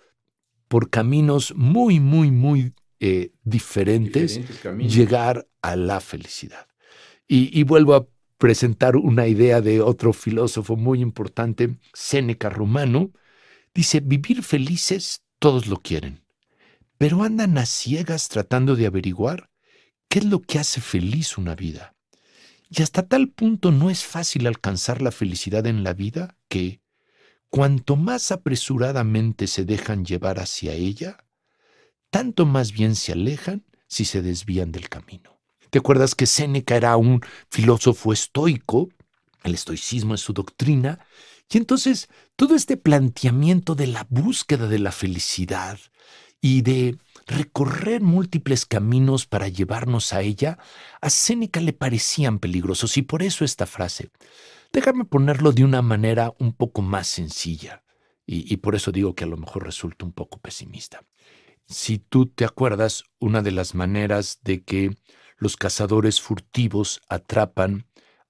por 0.67 0.89
caminos 0.89 1.53
muy, 1.55 1.99
muy, 1.99 2.31
muy 2.31 2.73
eh, 2.99 3.31
diferentes, 3.43 4.39
llegar 4.79 5.47
a 5.61 5.75
la 5.75 5.99
felicidad. 5.99 6.67
Y, 7.27 7.57
y, 7.57 7.63
vuelvo 7.63 7.95
a 7.95 8.07
presentar 8.37 8.95
una 8.95 9.27
idea 9.27 9.61
de 9.61 9.81
otro 9.81 10.13
filósofo 10.13 10.75
muy 10.75 11.01
importante, 11.01 11.77
Séneca 11.93 12.49
Romano, 12.49 13.11
dice, 13.73 13.99
vivir 13.99 14.43
felices 14.43 15.23
todos 15.39 15.67
lo 15.67 15.77
quieren, 15.77 16.23
pero 16.97 17.23
andan 17.23 17.57
a 17.57 17.65
ciegas 17.65 18.29
tratando 18.29 18.75
de 18.75 18.85
averiguar 18.85 19.49
qué 20.09 20.19
es 20.19 20.25
lo 20.25 20.41
que 20.41 20.59
hace 20.59 20.79
feliz 20.79 21.37
una 21.37 21.55
vida. 21.55 21.92
Y 22.75 22.81
hasta 22.81 23.07
tal 23.07 23.29
punto 23.29 23.71
no 23.71 23.91
es 23.91 24.03
fácil 24.03 24.47
alcanzar 24.47 25.03
la 25.03 25.11
felicidad 25.11 25.67
en 25.67 25.83
la 25.83 25.93
vida 25.93 26.37
que, 26.47 26.81
cuanto 27.49 27.97
más 27.97 28.31
apresuradamente 28.31 29.45
se 29.45 29.63
dejan 29.63 30.05
llevar 30.05 30.39
hacia 30.39 30.73
ella, 30.73 31.23
tanto 32.09 32.47
más 32.47 32.71
bien 32.71 32.95
se 32.95 33.11
alejan 33.11 33.63
si 33.87 34.05
se 34.05 34.23
desvían 34.23 34.71
del 34.71 34.89
camino. 34.89 35.39
¿Te 35.69 35.77
acuerdas 35.77 36.15
que 36.15 36.25
Séneca 36.25 36.75
era 36.75 36.97
un 36.97 37.21
filósofo 37.47 38.11
estoico? 38.11 38.89
El 39.43 39.53
estoicismo 39.53 40.15
es 40.15 40.21
su 40.21 40.33
doctrina. 40.33 41.05
Y 41.51 41.57
entonces 41.57 42.09
todo 42.35 42.55
este 42.55 42.75
planteamiento 42.75 43.75
de 43.75 43.85
la 43.85 44.07
búsqueda 44.09 44.67
de 44.67 44.79
la 44.79 44.91
felicidad 44.91 45.77
y 46.41 46.63
de 46.63 46.97
recorrer 47.27 48.01
múltiples 48.01 48.65
caminos 48.65 49.25
para 49.25 49.47
llevarnos 49.47 50.13
a 50.13 50.21
ella, 50.21 50.57
a 51.01 51.09
Séneca 51.09 51.59
le 51.59 51.73
parecían 51.73 52.39
peligrosos 52.39 52.97
y 52.97 53.01
por 53.01 53.23
eso 53.23 53.45
esta 53.45 53.65
frase. 53.65 54.09
Déjame 54.71 55.05
ponerlo 55.05 55.51
de 55.51 55.63
una 55.63 55.81
manera 55.81 56.33
un 56.39 56.53
poco 56.53 56.81
más 56.81 57.07
sencilla 57.07 57.83
y, 58.25 58.51
y 58.51 58.57
por 58.57 58.75
eso 58.75 58.91
digo 58.91 59.15
que 59.15 59.23
a 59.23 59.27
lo 59.27 59.37
mejor 59.37 59.63
resulta 59.63 60.05
un 60.05 60.13
poco 60.13 60.39
pesimista. 60.39 61.03
Si 61.67 61.97
tú 61.97 62.27
te 62.27 62.45
acuerdas, 62.45 63.03
una 63.19 63.41
de 63.41 63.51
las 63.51 63.75
maneras 63.75 64.39
de 64.43 64.63
que 64.63 64.95
los 65.37 65.57
cazadores 65.57 66.21
furtivos 66.21 67.01
atrapan 67.09 67.87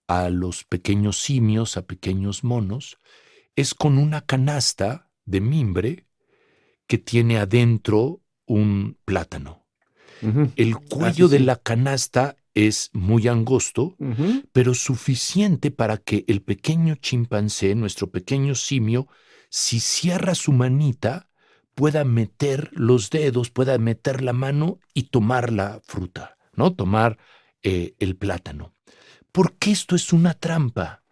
a 0.08 0.30
los 0.30 0.64
pequeños 0.64 1.18
simios, 1.18 1.78
a 1.78 1.86
pequeños 1.86 2.44
monos, 2.44 3.00
es 3.56 3.74
con 3.74 3.98
una 3.98 4.22
canasta 4.22 5.10
de 5.26 5.42
mimbre 5.42 6.08
que 6.88 6.98
tiene 6.98 7.38
adentro 7.38 8.23
un 8.46 8.98
plátano. 9.06 9.66
El 10.56 10.78
cuello 10.78 11.28
de 11.28 11.42
la 11.42 11.58
canasta 11.58 12.38
es 12.54 12.90
muy 12.94 13.28
angosto, 13.28 13.98
pero 14.54 14.74
suficiente 14.74 15.70
para 15.70 15.98
que 15.98 16.24
el 16.28 16.42
pequeño 16.42 16.96
chimpancé, 16.96 17.76
nuestro 17.76 18.10
pequeño 18.10 18.56
simio, 18.56 19.08
si 19.50 19.80
cierra 19.82 20.34
su 20.34 20.54
manita, 20.54 21.30
pueda 21.76 22.06
meter 22.06 22.70
los 22.74 23.10
dedos, 23.10 23.50
pueda 23.50 23.78
meter 23.78 24.24
la 24.24 24.34
mano 24.34 24.80
y 24.94 25.04
tomar 25.04 25.52
la 25.52 25.82
fruta. 25.84 26.38
¿no? 26.56 26.74
Tomar 26.74 27.18
eh, 27.62 27.96
el 28.00 28.16
plátano. 28.16 28.74
¿Por 29.32 29.54
qué 29.54 29.72
esto 29.72 29.96
es 29.96 30.14
una 30.14 30.34
trampa? 30.34 31.04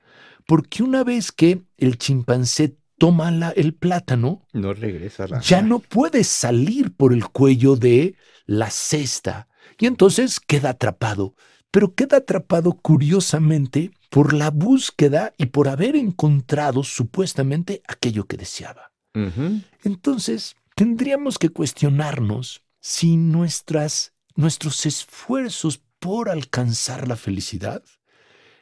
Porque 0.46 0.84
una 0.84 1.04
vez 1.04 1.32
que 1.32 1.64
el 1.78 1.98
chimpancé 1.98 2.78
toma 3.02 3.32
la, 3.32 3.50
el 3.50 3.74
plátano, 3.74 4.46
no 4.54 4.76
regresa 4.76 5.26
ya 5.42 5.64
no 5.64 5.80
puede 5.80 6.24
salir 6.24 6.94
por 6.94 7.14
el 7.14 7.28
cuello 7.30 7.76
de 7.76 8.14
la 8.46 8.70
cesta 8.70 9.48
y 9.80 9.88
entonces 9.88 10.40
queda 10.40 10.70
atrapado. 10.70 11.34
Pero 11.72 11.96
queda 11.96 12.18
atrapado 12.18 12.74
curiosamente 12.74 13.90
por 14.12 14.34
la 14.34 14.52
búsqueda 14.52 15.34
y 15.36 15.48
por 15.48 15.68
haber 15.68 15.96
encontrado 15.96 16.84
supuestamente 16.84 17.82
aquello 17.88 18.26
que 18.26 18.38
deseaba. 18.38 18.92
Entonces, 19.84 20.56
tendríamos 20.76 21.40
que 21.40 21.50
cuestionarnos 21.50 22.62
si 22.82 23.18
nuestras 23.18 24.14
nuestros 24.36 24.86
esfuerzos 24.86 25.82
por 25.98 26.30
alcanzar 26.30 27.08
la 27.08 27.16
felicidad, 27.16 27.84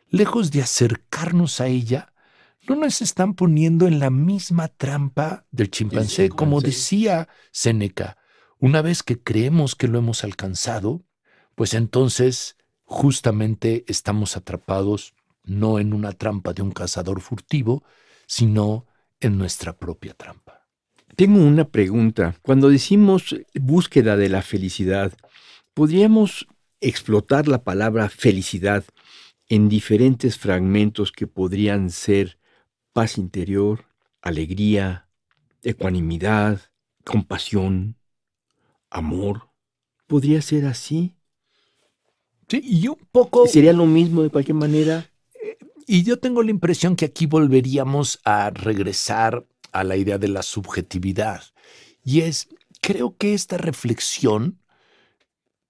lejos 0.08 0.52
de 0.52 0.62
acercarnos 0.62 1.60
a 1.60 1.67
ella, 1.67 2.13
no 2.67 2.76
nos 2.76 3.02
están 3.02 3.34
poniendo 3.34 3.88
en 3.88 4.00
la 4.00 4.10
misma 4.10 4.67
trampa 4.67 5.45
del 5.52 5.72
chimpancé, 5.72 6.30
como 6.30 6.62
decía 6.62 7.28
Séneca. 7.52 8.17
Una 8.60 8.82
vez 8.82 9.04
que 9.04 9.22
creemos 9.22 9.76
que 9.76 9.88
lo 9.88 9.98
hemos 9.98 10.24
alcanzado, 10.24 11.04
pues 11.56 11.74
entonces 11.74 12.58
justamente 12.84 13.86
estamos 13.88 14.36
atrapados 14.36 15.13
no 15.43 15.80
en 15.80 15.93
una 15.93 16.12
trampa 16.12 16.54
de 16.54 16.62
un 16.62 16.72
cazador 16.72 17.22
furtivo, 17.22 17.84
sino 18.28 18.86
en 19.19 19.38
nuestra 19.38 19.78
propia 19.78 20.13
trampa. 20.13 20.67
Tengo 21.15 21.43
una 21.43 21.65
pregunta. 21.65 22.36
Cuando 22.41 22.69
decimos 22.69 23.36
búsqueda 23.56 24.15
de 24.15 24.30
la 24.30 24.41
felicidad, 24.41 25.13
podríamos 25.74 26.48
explotar 26.82 27.48
la 27.48 27.63
palabra 27.63 28.10
felicidad 28.10 28.84
en 29.48 29.67
diferentes 29.67 30.38
fragmentos 30.38 31.12
que 31.12 31.28
podrían 31.28 31.89
ser 31.89 32.38
paz 32.93 33.17
interior, 33.17 33.86
alegría, 34.21 35.10
ecuanimidad, 35.63 36.62
compasión, 37.06 37.97
amor. 38.89 39.49
¿Podría 40.08 40.41
ser 40.41 40.65
así? 40.65 41.15
Sí, 42.47 42.62
y 42.63 42.88
un 42.88 42.97
poco... 43.12 43.47
¿Sería 43.47 43.73
lo 43.73 43.86
mismo 43.86 44.23
de 44.23 44.30
cualquier 44.30 44.56
manera? 44.56 45.10
Y 45.86 46.04
yo 46.04 46.19
tengo 46.19 46.43
la 46.43 46.52
impresión 46.52 46.95
que 46.95 47.06
aquí 47.06 47.25
volveríamos 47.25 48.19
a 48.23 48.49
regresar 48.52 49.45
a 49.71 49.84
la 49.84 49.97
idea 49.97 50.17
de 50.17 50.28
la 50.28 50.43
subjetividad. 50.43 51.43
Y 52.04 52.21
es, 52.21 52.49
creo 52.82 53.17
que 53.17 53.34
esta 53.34 53.58
reflexión 53.58 54.60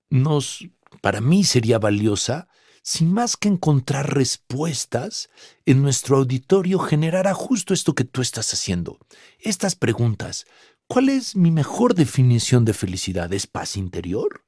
nos, 0.10 0.67
para 1.01 1.21
mí 1.21 1.43
sería 1.43 1.79
valiosa 1.79 2.47
sin 2.81 3.11
más 3.13 3.37
que 3.37 3.49
encontrar 3.49 4.13
respuestas 4.13 5.29
en 5.65 5.81
nuestro 5.81 6.17
auditorio 6.17 6.79
generará 6.79 7.33
justo 7.33 7.73
esto 7.73 7.95
que 7.95 8.03
tú 8.03 8.21
estás 8.21 8.53
haciendo. 8.53 8.97
Estas 9.39 9.75
preguntas. 9.75 10.45
¿Cuál 10.87 11.09
es 11.09 11.35
mi 11.35 11.51
mejor 11.51 11.93
definición 11.93 12.65
de 12.65 12.73
felicidad? 12.73 13.31
¿Es 13.31 13.45
paz 13.45 13.77
interior? 13.77 14.43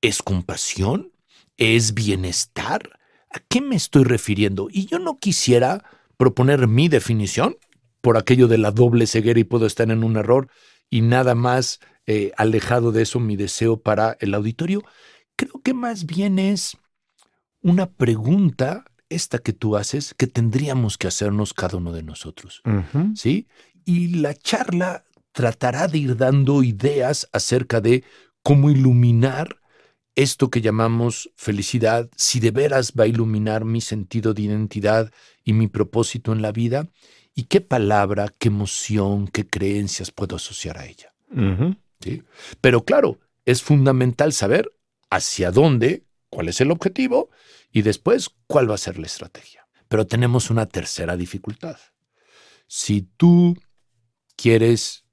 ¿Es 0.00 0.22
compasión? 0.22 1.12
¿Es 1.56 1.94
bienestar? 1.94 2.98
¿A 3.30 3.40
qué 3.40 3.60
me 3.60 3.76
estoy 3.76 4.04
refiriendo? 4.04 4.68
Y 4.70 4.86
yo 4.86 4.98
no 4.98 5.18
quisiera 5.18 5.84
proponer 6.16 6.68
mi 6.68 6.88
definición 6.88 7.56
por 8.00 8.16
aquello 8.16 8.48
de 8.48 8.58
la 8.58 8.70
doble 8.70 9.06
ceguera 9.06 9.40
y 9.40 9.44
puedo 9.44 9.66
estar 9.66 9.90
en 9.90 10.04
un 10.04 10.16
error 10.16 10.48
y 10.88 11.00
nada 11.00 11.34
más 11.34 11.80
eh, 12.06 12.32
alejado 12.36 12.92
de 12.92 13.02
eso 13.02 13.18
mi 13.18 13.36
deseo 13.36 13.78
para 13.78 14.16
el 14.20 14.34
auditorio. 14.34 14.84
Creo 15.36 15.60
que 15.62 15.74
más 15.74 16.06
bien 16.06 16.38
es 16.38 16.76
una 17.64 17.90
pregunta, 17.90 18.84
esta 19.08 19.38
que 19.38 19.54
tú 19.54 19.76
haces, 19.76 20.14
que 20.14 20.26
tendríamos 20.26 20.98
que 20.98 21.08
hacernos 21.08 21.54
cada 21.54 21.78
uno 21.78 21.92
de 21.92 22.02
nosotros. 22.02 22.62
¿Sí? 23.16 23.48
Y 23.86 24.16
la 24.16 24.34
charla 24.34 25.04
tratará 25.32 25.88
de 25.88 25.98
ir 25.98 26.16
dando 26.16 26.62
ideas 26.62 27.28
acerca 27.32 27.80
de 27.80 28.04
cómo 28.42 28.70
iluminar 28.70 29.60
esto 30.14 30.50
que 30.50 30.60
llamamos 30.60 31.30
felicidad, 31.36 32.08
si 32.16 32.38
de 32.38 32.50
veras 32.50 32.92
va 32.92 33.04
a 33.04 33.08
iluminar 33.08 33.64
mi 33.64 33.80
sentido 33.80 34.34
de 34.34 34.42
identidad 34.42 35.10
y 35.42 35.54
mi 35.54 35.66
propósito 35.66 36.32
en 36.32 36.42
la 36.42 36.52
vida, 36.52 36.88
y 37.34 37.44
qué 37.44 37.62
palabra, 37.62 38.32
qué 38.38 38.48
emoción, 38.48 39.26
qué 39.26 39.46
creencias 39.46 40.12
puedo 40.12 40.36
asociar 40.36 40.78
a 40.78 40.86
ella. 40.86 41.14
¿Sí? 42.00 42.22
Pero 42.60 42.84
claro, 42.84 43.18
es 43.46 43.62
fundamental 43.62 44.34
saber 44.34 44.70
hacia 45.10 45.50
dónde 45.50 46.04
cuál 46.34 46.48
es 46.48 46.60
el 46.60 46.70
objetivo 46.70 47.30
y 47.72 47.82
después 47.82 48.28
cuál 48.46 48.68
va 48.68 48.74
a 48.74 48.78
ser 48.78 48.98
la 48.98 49.06
estrategia. 49.06 49.66
Pero 49.88 50.06
tenemos 50.06 50.50
una 50.50 50.66
tercera 50.66 51.16
dificultad. 51.16 51.78
Si 52.66 53.02
tú 53.16 53.56
quieres 54.36 55.04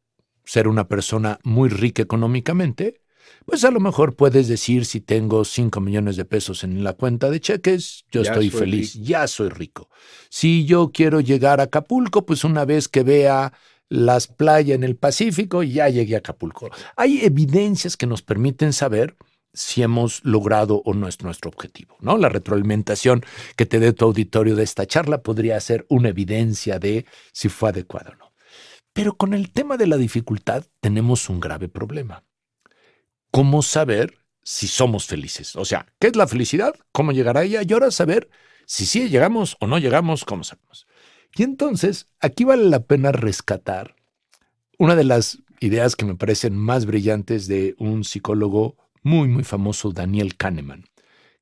ser 0.43 0.67
una 0.67 0.87
persona 0.87 1.39
muy 1.43 1.69
rica 1.69 2.01
económicamente, 2.01 3.01
pues 3.45 3.63
a 3.63 3.71
lo 3.71 3.79
mejor 3.79 4.15
puedes 4.15 4.47
decir 4.47 4.85
si 4.85 4.99
tengo 4.99 5.45
5 5.45 5.79
millones 5.79 6.15
de 6.15 6.25
pesos 6.25 6.63
en 6.63 6.83
la 6.83 6.93
cuenta 6.93 7.29
de 7.29 7.39
cheques, 7.39 8.05
yo 8.11 8.21
estoy 8.21 8.49
feliz, 8.49 8.95
ya 8.95 9.27
soy 9.27 9.49
rico. 9.49 9.89
Si 10.29 10.65
yo 10.65 10.91
quiero 10.91 11.21
llegar 11.21 11.59
a 11.59 11.63
Acapulco, 11.63 12.25
pues 12.25 12.43
una 12.43 12.65
vez 12.65 12.87
que 12.87 13.03
vea 13.03 13.53
las 13.89 14.27
playas 14.27 14.75
en 14.75 14.83
el 14.83 14.95
Pacífico, 14.95 15.63
ya 15.63 15.89
llegué 15.89 16.15
a 16.15 16.19
Acapulco. 16.19 16.69
Hay 16.95 17.23
evidencias 17.23 17.97
que 17.97 18.07
nos 18.07 18.21
permiten 18.21 18.73
saber 18.73 19.15
si 19.53 19.83
hemos 19.83 20.23
logrado 20.23 20.81
o 20.85 20.93
no 20.93 21.07
es 21.07 21.21
nuestro 21.21 21.49
objetivo. 21.49 21.97
¿no? 21.99 22.17
La 22.17 22.29
retroalimentación 22.29 23.23
que 23.55 23.65
te 23.65 23.79
dé 23.79 23.93
tu 23.93 24.05
auditorio 24.05 24.55
de 24.55 24.63
esta 24.63 24.85
charla 24.85 25.21
podría 25.21 25.59
ser 25.59 25.85
una 25.89 26.09
evidencia 26.09 26.79
de 26.79 27.05
si 27.33 27.49
fue 27.49 27.69
adecuado 27.69 28.11
o 28.11 28.15
no. 28.15 28.31
Pero 28.93 29.15
con 29.15 29.33
el 29.33 29.51
tema 29.51 29.77
de 29.77 29.87
la 29.87 29.97
dificultad 29.97 30.65
tenemos 30.79 31.29
un 31.29 31.39
grave 31.39 31.69
problema. 31.69 32.23
¿Cómo 33.31 33.61
saber 33.61 34.17
si 34.43 34.67
somos 34.67 35.05
felices? 35.05 35.55
O 35.55 35.65
sea, 35.65 35.85
¿qué 35.99 36.07
es 36.07 36.15
la 36.15 36.27
felicidad? 36.27 36.75
¿Cómo 36.91 37.11
llegar 37.11 37.37
a 37.37 37.43
ella? 37.43 37.61
Y 37.65 37.71
ahora 37.71 37.91
saber 37.91 38.29
si 38.65 38.85
sí 38.85 39.09
llegamos 39.09 39.55
o 39.59 39.67
no 39.67 39.79
llegamos, 39.79 40.25
¿cómo 40.25 40.43
sabemos? 40.43 40.87
Y 41.35 41.43
entonces, 41.43 42.07
aquí 42.19 42.43
vale 42.43 42.65
la 42.65 42.81
pena 42.81 43.13
rescatar 43.13 43.95
una 44.77 44.95
de 44.95 45.05
las 45.05 45.37
ideas 45.61 45.95
que 45.95 46.05
me 46.05 46.15
parecen 46.15 46.55
más 46.55 46.85
brillantes 46.85 47.47
de 47.47 47.75
un 47.77 48.03
psicólogo 48.03 48.75
muy, 49.01 49.27
muy 49.27 49.43
famoso 49.43 49.91
Daniel 49.91 50.35
Kahneman. 50.35 50.85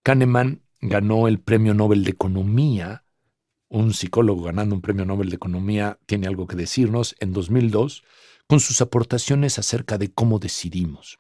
Kahneman 0.04 0.64
ganó 0.82 1.28
el 1.28 1.40
Premio 1.40 1.74
Nobel 1.74 2.04
de 2.04 2.12
Economía. 2.12 3.04
Un 3.68 3.94
psicólogo 3.94 4.44
ganando 4.44 4.76
un 4.76 4.82
Premio 4.82 5.06
Nobel 5.06 5.30
de 5.30 5.36
Economía 5.36 6.00
tiene 6.06 6.28
algo 6.28 6.48
que 6.48 6.56
decirnos 6.56 7.16
en 7.20 7.34
2002 7.34 8.04
con 8.48 8.60
sus 8.60 8.82
aportaciones 8.82 9.60
acerca 9.60 9.98
de 9.98 10.12
cómo 10.12 10.40
decidimos. 10.40 11.20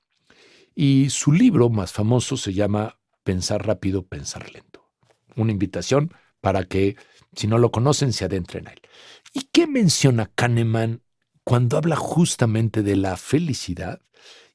Y 0.74 1.10
su 1.10 1.32
libro 1.32 1.70
más 1.70 1.92
famoso 1.92 2.38
se 2.38 2.54
llama 2.54 3.00
Pensar 3.24 3.68
rápido, 3.68 4.08
pensar 4.08 4.52
lento. 4.52 4.90
Una 5.36 5.52
invitación 5.52 6.14
para 6.42 6.64
que, 6.64 6.96
si 7.36 7.48
no 7.48 7.58
lo 7.58 7.72
conocen, 7.72 8.14
se 8.14 8.26
adentren 8.26 8.68
a 8.68 8.72
él. 8.72 8.82
¿Y 9.34 9.50
qué 9.52 9.68
menciona 9.68 10.32
Kahneman 10.34 11.04
cuando 11.44 11.78
habla 11.78 11.96
justamente 11.96 12.82
de 12.82 12.96
la 12.96 13.18
felicidad 13.18 14.02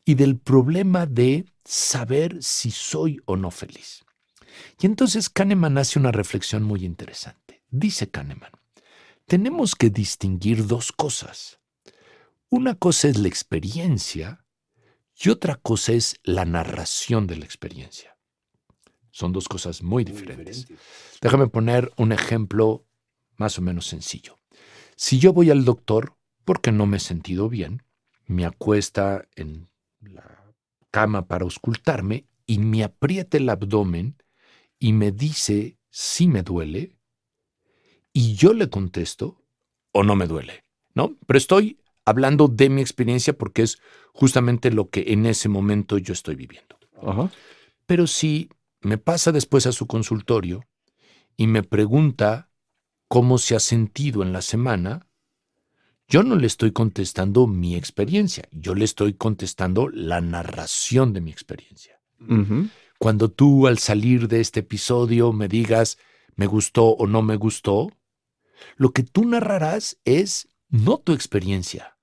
y 0.04 0.14
del 0.14 0.38
problema 0.38 1.06
de 1.06 1.46
saber 1.64 2.42
si 2.42 2.70
soy 2.70 3.20
o 3.24 3.36
no 3.36 3.50
feliz. 3.50 4.04
Y 4.80 4.86
entonces 4.86 5.30
Kahneman 5.30 5.78
hace 5.78 5.98
una 5.98 6.12
reflexión 6.12 6.62
muy 6.62 6.84
interesante. 6.84 7.62
Dice 7.70 8.10
Kahneman, 8.10 8.52
tenemos 9.26 9.74
que 9.74 9.90
distinguir 9.90 10.66
dos 10.66 10.92
cosas. 10.92 11.58
Una 12.50 12.74
cosa 12.74 13.08
es 13.08 13.18
la 13.18 13.28
experiencia 13.28 14.44
y 15.16 15.30
otra 15.30 15.56
cosa 15.56 15.92
es 15.92 16.16
la 16.22 16.44
narración 16.44 17.26
de 17.26 17.36
la 17.36 17.44
experiencia. 17.44 18.16
Son 19.10 19.32
dos 19.32 19.48
cosas 19.48 19.82
muy 19.82 20.04
diferentes. 20.04 20.66
Déjame 21.20 21.46
poner 21.46 21.92
un 21.96 22.12
ejemplo 22.12 22.84
más 23.36 23.58
o 23.58 23.62
menos 23.62 23.86
sencillo. 23.86 24.38
Si 24.96 25.18
yo 25.18 25.32
voy 25.32 25.50
al 25.50 25.64
doctor 25.64 26.16
porque 26.44 26.72
no 26.72 26.86
me 26.86 26.98
he 26.98 27.00
sentido 27.00 27.48
bien, 27.48 27.82
me 28.26 28.44
acuesta 28.44 29.26
en 29.34 29.68
la 30.08 30.54
cama 30.90 31.26
para 31.26 31.44
auscultarme 31.44 32.26
y 32.46 32.58
me 32.58 32.84
aprieta 32.84 33.36
el 33.36 33.48
abdomen 33.48 34.16
y 34.78 34.92
me 34.92 35.10
dice 35.12 35.78
si 35.90 36.28
me 36.28 36.42
duele 36.42 36.96
y 38.12 38.34
yo 38.34 38.52
le 38.52 38.70
contesto 38.70 39.42
o 39.92 40.02
no 40.04 40.16
me 40.16 40.26
duele, 40.26 40.64
¿no? 40.94 41.16
Pero 41.26 41.38
estoy 41.38 41.80
hablando 42.04 42.48
de 42.48 42.68
mi 42.68 42.80
experiencia 42.80 43.36
porque 43.36 43.62
es 43.62 43.78
justamente 44.12 44.70
lo 44.70 44.90
que 44.90 45.04
en 45.08 45.26
ese 45.26 45.48
momento 45.48 45.98
yo 45.98 46.12
estoy 46.12 46.36
viviendo. 46.36 46.78
Pero 47.86 48.06
si 48.06 48.48
me 48.80 48.98
pasa 48.98 49.32
después 49.32 49.66
a 49.66 49.72
su 49.72 49.86
consultorio 49.86 50.64
y 51.36 51.46
me 51.46 51.62
pregunta 51.62 52.50
cómo 53.08 53.38
se 53.38 53.56
ha 53.56 53.60
sentido 53.60 54.22
en 54.22 54.32
la 54.32 54.42
semana, 54.42 55.08
yo 56.08 56.22
no 56.22 56.36
le 56.36 56.46
estoy 56.46 56.72
contestando 56.72 57.46
mi 57.46 57.76
experiencia, 57.76 58.48
yo 58.52 58.74
le 58.74 58.84
estoy 58.84 59.14
contestando 59.14 59.88
la 59.88 60.20
narración 60.20 61.12
de 61.12 61.20
mi 61.20 61.30
experiencia. 61.30 62.00
Cuando 62.98 63.30
tú 63.30 63.66
al 63.66 63.78
salir 63.78 64.28
de 64.28 64.40
este 64.40 64.60
episodio 64.60 65.32
me 65.32 65.48
digas 65.48 65.98
me 66.36 66.46
gustó 66.46 66.86
o 66.86 67.06
no 67.06 67.22
me 67.22 67.36
gustó, 67.36 67.90
lo 68.76 68.92
que 68.92 69.02
tú 69.02 69.24
narrarás 69.24 69.98
es 70.04 70.48
no 70.68 70.98
tu 70.98 71.12
experiencia, 71.12 71.96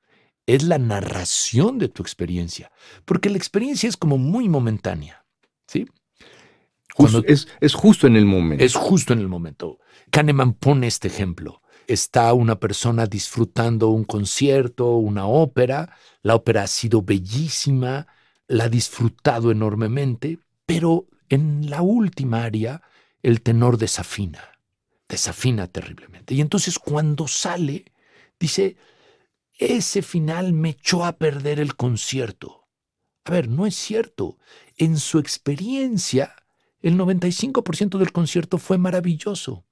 es 0.45 0.63
la 0.63 0.77
narración 0.77 1.79
de 1.79 1.89
tu 1.89 2.01
experiencia, 2.01 2.71
porque 3.05 3.29
la 3.29 3.37
experiencia 3.37 3.89
es 3.89 3.97
como 3.97 4.17
muy 4.17 4.47
momentánea, 4.47 5.25
¿sí? 5.67 5.87
es, 7.25 7.47
es 7.59 7.73
justo 7.73 8.07
en 8.07 8.15
el 8.15 8.25
momento. 8.25 8.63
Es 8.63 8.75
justo 8.75 9.13
en 9.13 9.19
el 9.19 9.27
momento. 9.27 9.79
Kahneman 10.11 10.53
pone 10.53 10.87
este 10.87 11.07
ejemplo 11.07 11.60
está 11.93 12.33
una 12.33 12.59
persona 12.59 13.05
disfrutando 13.05 13.89
un 13.89 14.03
concierto, 14.03 14.95
una 14.95 15.27
ópera, 15.27 15.95
la 16.21 16.35
ópera 16.35 16.63
ha 16.63 16.67
sido 16.67 17.01
bellísima, 17.01 18.07
la 18.47 18.65
ha 18.65 18.69
disfrutado 18.69 19.51
enormemente, 19.51 20.39
pero 20.65 21.07
en 21.29 21.69
la 21.69 21.81
última 21.81 22.43
área 22.43 22.81
el 23.23 23.41
tenor 23.41 23.77
desafina, 23.77 24.57
desafina 25.07 25.67
terriblemente. 25.67 26.33
Y 26.33 26.41
entonces 26.41 26.79
cuando 26.79 27.27
sale, 27.27 27.85
dice, 28.39 28.77
ese 29.57 30.01
final 30.01 30.53
me 30.53 30.69
echó 30.69 31.05
a 31.05 31.17
perder 31.17 31.59
el 31.59 31.75
concierto. 31.75 32.67
A 33.25 33.31
ver, 33.31 33.47
no 33.47 33.67
es 33.67 33.75
cierto. 33.75 34.37
En 34.77 34.97
su 34.97 35.19
experiencia, 35.19 36.35
el 36.81 36.97
95% 36.97 37.99
del 37.99 38.11
concierto 38.11 38.57
fue 38.57 38.77
maravilloso. 38.77 39.65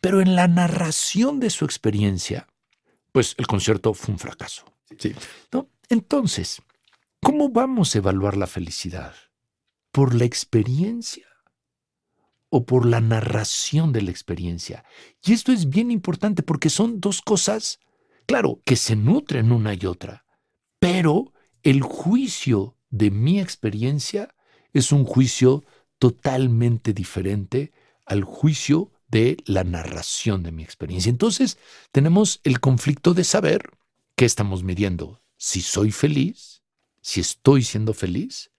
Pero 0.00 0.20
en 0.20 0.34
la 0.34 0.48
narración 0.48 1.40
de 1.40 1.50
su 1.50 1.64
experiencia, 1.64 2.46
pues 3.12 3.34
el 3.38 3.46
concierto 3.46 3.94
fue 3.94 4.14
un 4.14 4.18
fracaso. 4.18 4.64
Sí. 4.98 5.14
¿no? 5.52 5.68
Entonces, 5.88 6.62
¿cómo 7.20 7.50
vamos 7.50 7.94
a 7.94 7.98
evaluar 7.98 8.36
la 8.36 8.46
felicidad? 8.46 9.14
¿Por 9.92 10.14
la 10.14 10.24
experiencia 10.24 11.30
o 12.50 12.66
por 12.66 12.84
la 12.84 13.00
narración 13.00 13.92
de 13.92 14.02
la 14.02 14.10
experiencia. 14.10 14.84
Y 15.24 15.32
esto 15.32 15.52
es 15.52 15.70
bien 15.70 15.90
importante 15.90 16.42
porque 16.42 16.68
son 16.68 17.00
dos 17.00 17.22
cosas, 17.22 17.78
claro, 18.26 18.60
que 18.64 18.76
se 18.76 18.96
nutren 18.96 19.52
una 19.52 19.72
y 19.74 19.86
otra, 19.86 20.24
pero 20.78 21.32
el 21.62 21.82
juicio 21.82 22.76
de 22.90 23.10
mi 23.10 23.40
experiencia 23.40 24.34
es 24.72 24.92
un 24.92 25.04
juicio 25.04 25.64
totalmente 25.98 26.92
diferente 26.92 27.72
al 28.04 28.24
juicio 28.24 28.90
de 29.10 29.36
la 29.44 29.64
narración 29.64 30.42
de 30.42 30.52
mi 30.52 30.62
experiencia. 30.62 31.10
Entonces, 31.10 31.58
tenemos 31.92 32.40
el 32.44 32.60
conflicto 32.60 33.14
de 33.14 33.24
saber 33.24 33.70
qué 34.16 34.24
estamos 34.24 34.62
midiendo, 34.62 35.20
si 35.36 35.60
soy 35.60 35.90
feliz, 35.90 36.62
si 37.00 37.20
estoy 37.20 37.62
siendo 37.62 37.92
feliz 37.92 38.50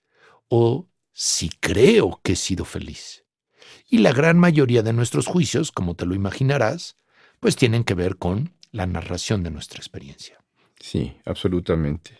o 0.48 0.88
si 1.14 1.50
creo 1.50 2.20
que 2.24 2.34
he 2.34 2.36
sido 2.36 2.66
feliz. 2.66 3.24
Y 3.90 4.00
la 4.00 4.12
gran 4.12 4.40
mayoría 4.40 4.82
de 4.82 4.94
nuestros 4.94 5.28
juicios, 5.28 5.72
como 5.72 5.96
te 5.96 6.06
lo 6.06 6.16
imaginarás, 6.16 6.96
pues 7.40 7.56
tienen 7.56 7.84
que 7.84 7.94
ver 7.94 8.18
con 8.18 8.54
la 8.72 8.86
narración 8.86 9.44
de 9.44 9.52
nuestra 9.52 9.80
experiencia. 9.80 10.40
Sí, 10.80 11.14
absolutamente. 11.26 12.18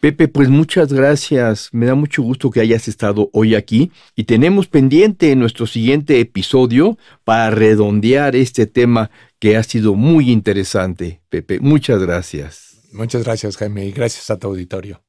Pepe, 0.03 0.26
pues 0.26 0.48
muchas 0.48 0.92
gracias. 0.92 1.68
Me 1.70 1.86
da 1.86 1.94
mucho 1.94 2.22
gusto 2.22 2.50
que 2.50 2.59
hayas 2.59 2.88
estado 2.88 3.30
hoy 3.32 3.55
aquí 3.55 3.92
y 4.16 4.24
tenemos 4.24 4.66
pendiente 4.66 5.36
nuestro 5.36 5.68
siguiente 5.68 6.18
episodio 6.18 6.98
para 7.22 7.53
redondear 7.53 8.34
este 8.34 8.66
tema 8.66 9.12
que 9.38 9.57
ha 9.57 9.62
sido 9.62 9.94
muy 9.94 10.32
interesante. 10.32 11.22
Pepe, 11.28 11.61
muchas 11.61 12.03
gracias. 12.03 12.71
Muchas 12.93 13.24
gracias, 13.24 13.57
Jaime, 13.57 13.86
y 13.86 13.93
gracias 13.93 14.30
a 14.30 14.38
tu 14.38 14.47
auditorio. 14.49 15.03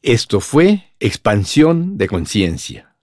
Esto 0.00 0.40
fue 0.40 0.94
Expansión 0.98 1.98
de 1.98 2.08
Conciencia 2.08 2.96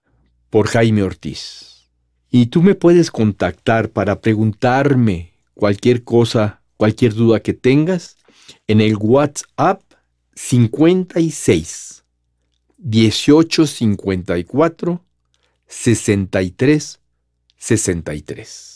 por 0.49 0.67
Jaime 0.67 1.03
Ortiz. 1.03 1.91
Y 2.31 2.47
tú 2.47 2.63
me 2.63 2.73
puedes 2.75 3.11
contactar 3.11 3.89
para 3.89 4.19
preguntarme 4.21 5.33
cualquier 5.53 6.03
cosa, 6.03 6.63
cualquier 6.75 7.13
duda 7.13 7.39
que 7.41 7.53
tengas 7.53 8.17
en 8.67 8.81
el 8.81 8.97
WhatsApp 8.97 9.81
56 10.33 12.03
1854 12.77 15.05
63 15.67 16.99
63. 17.57 18.74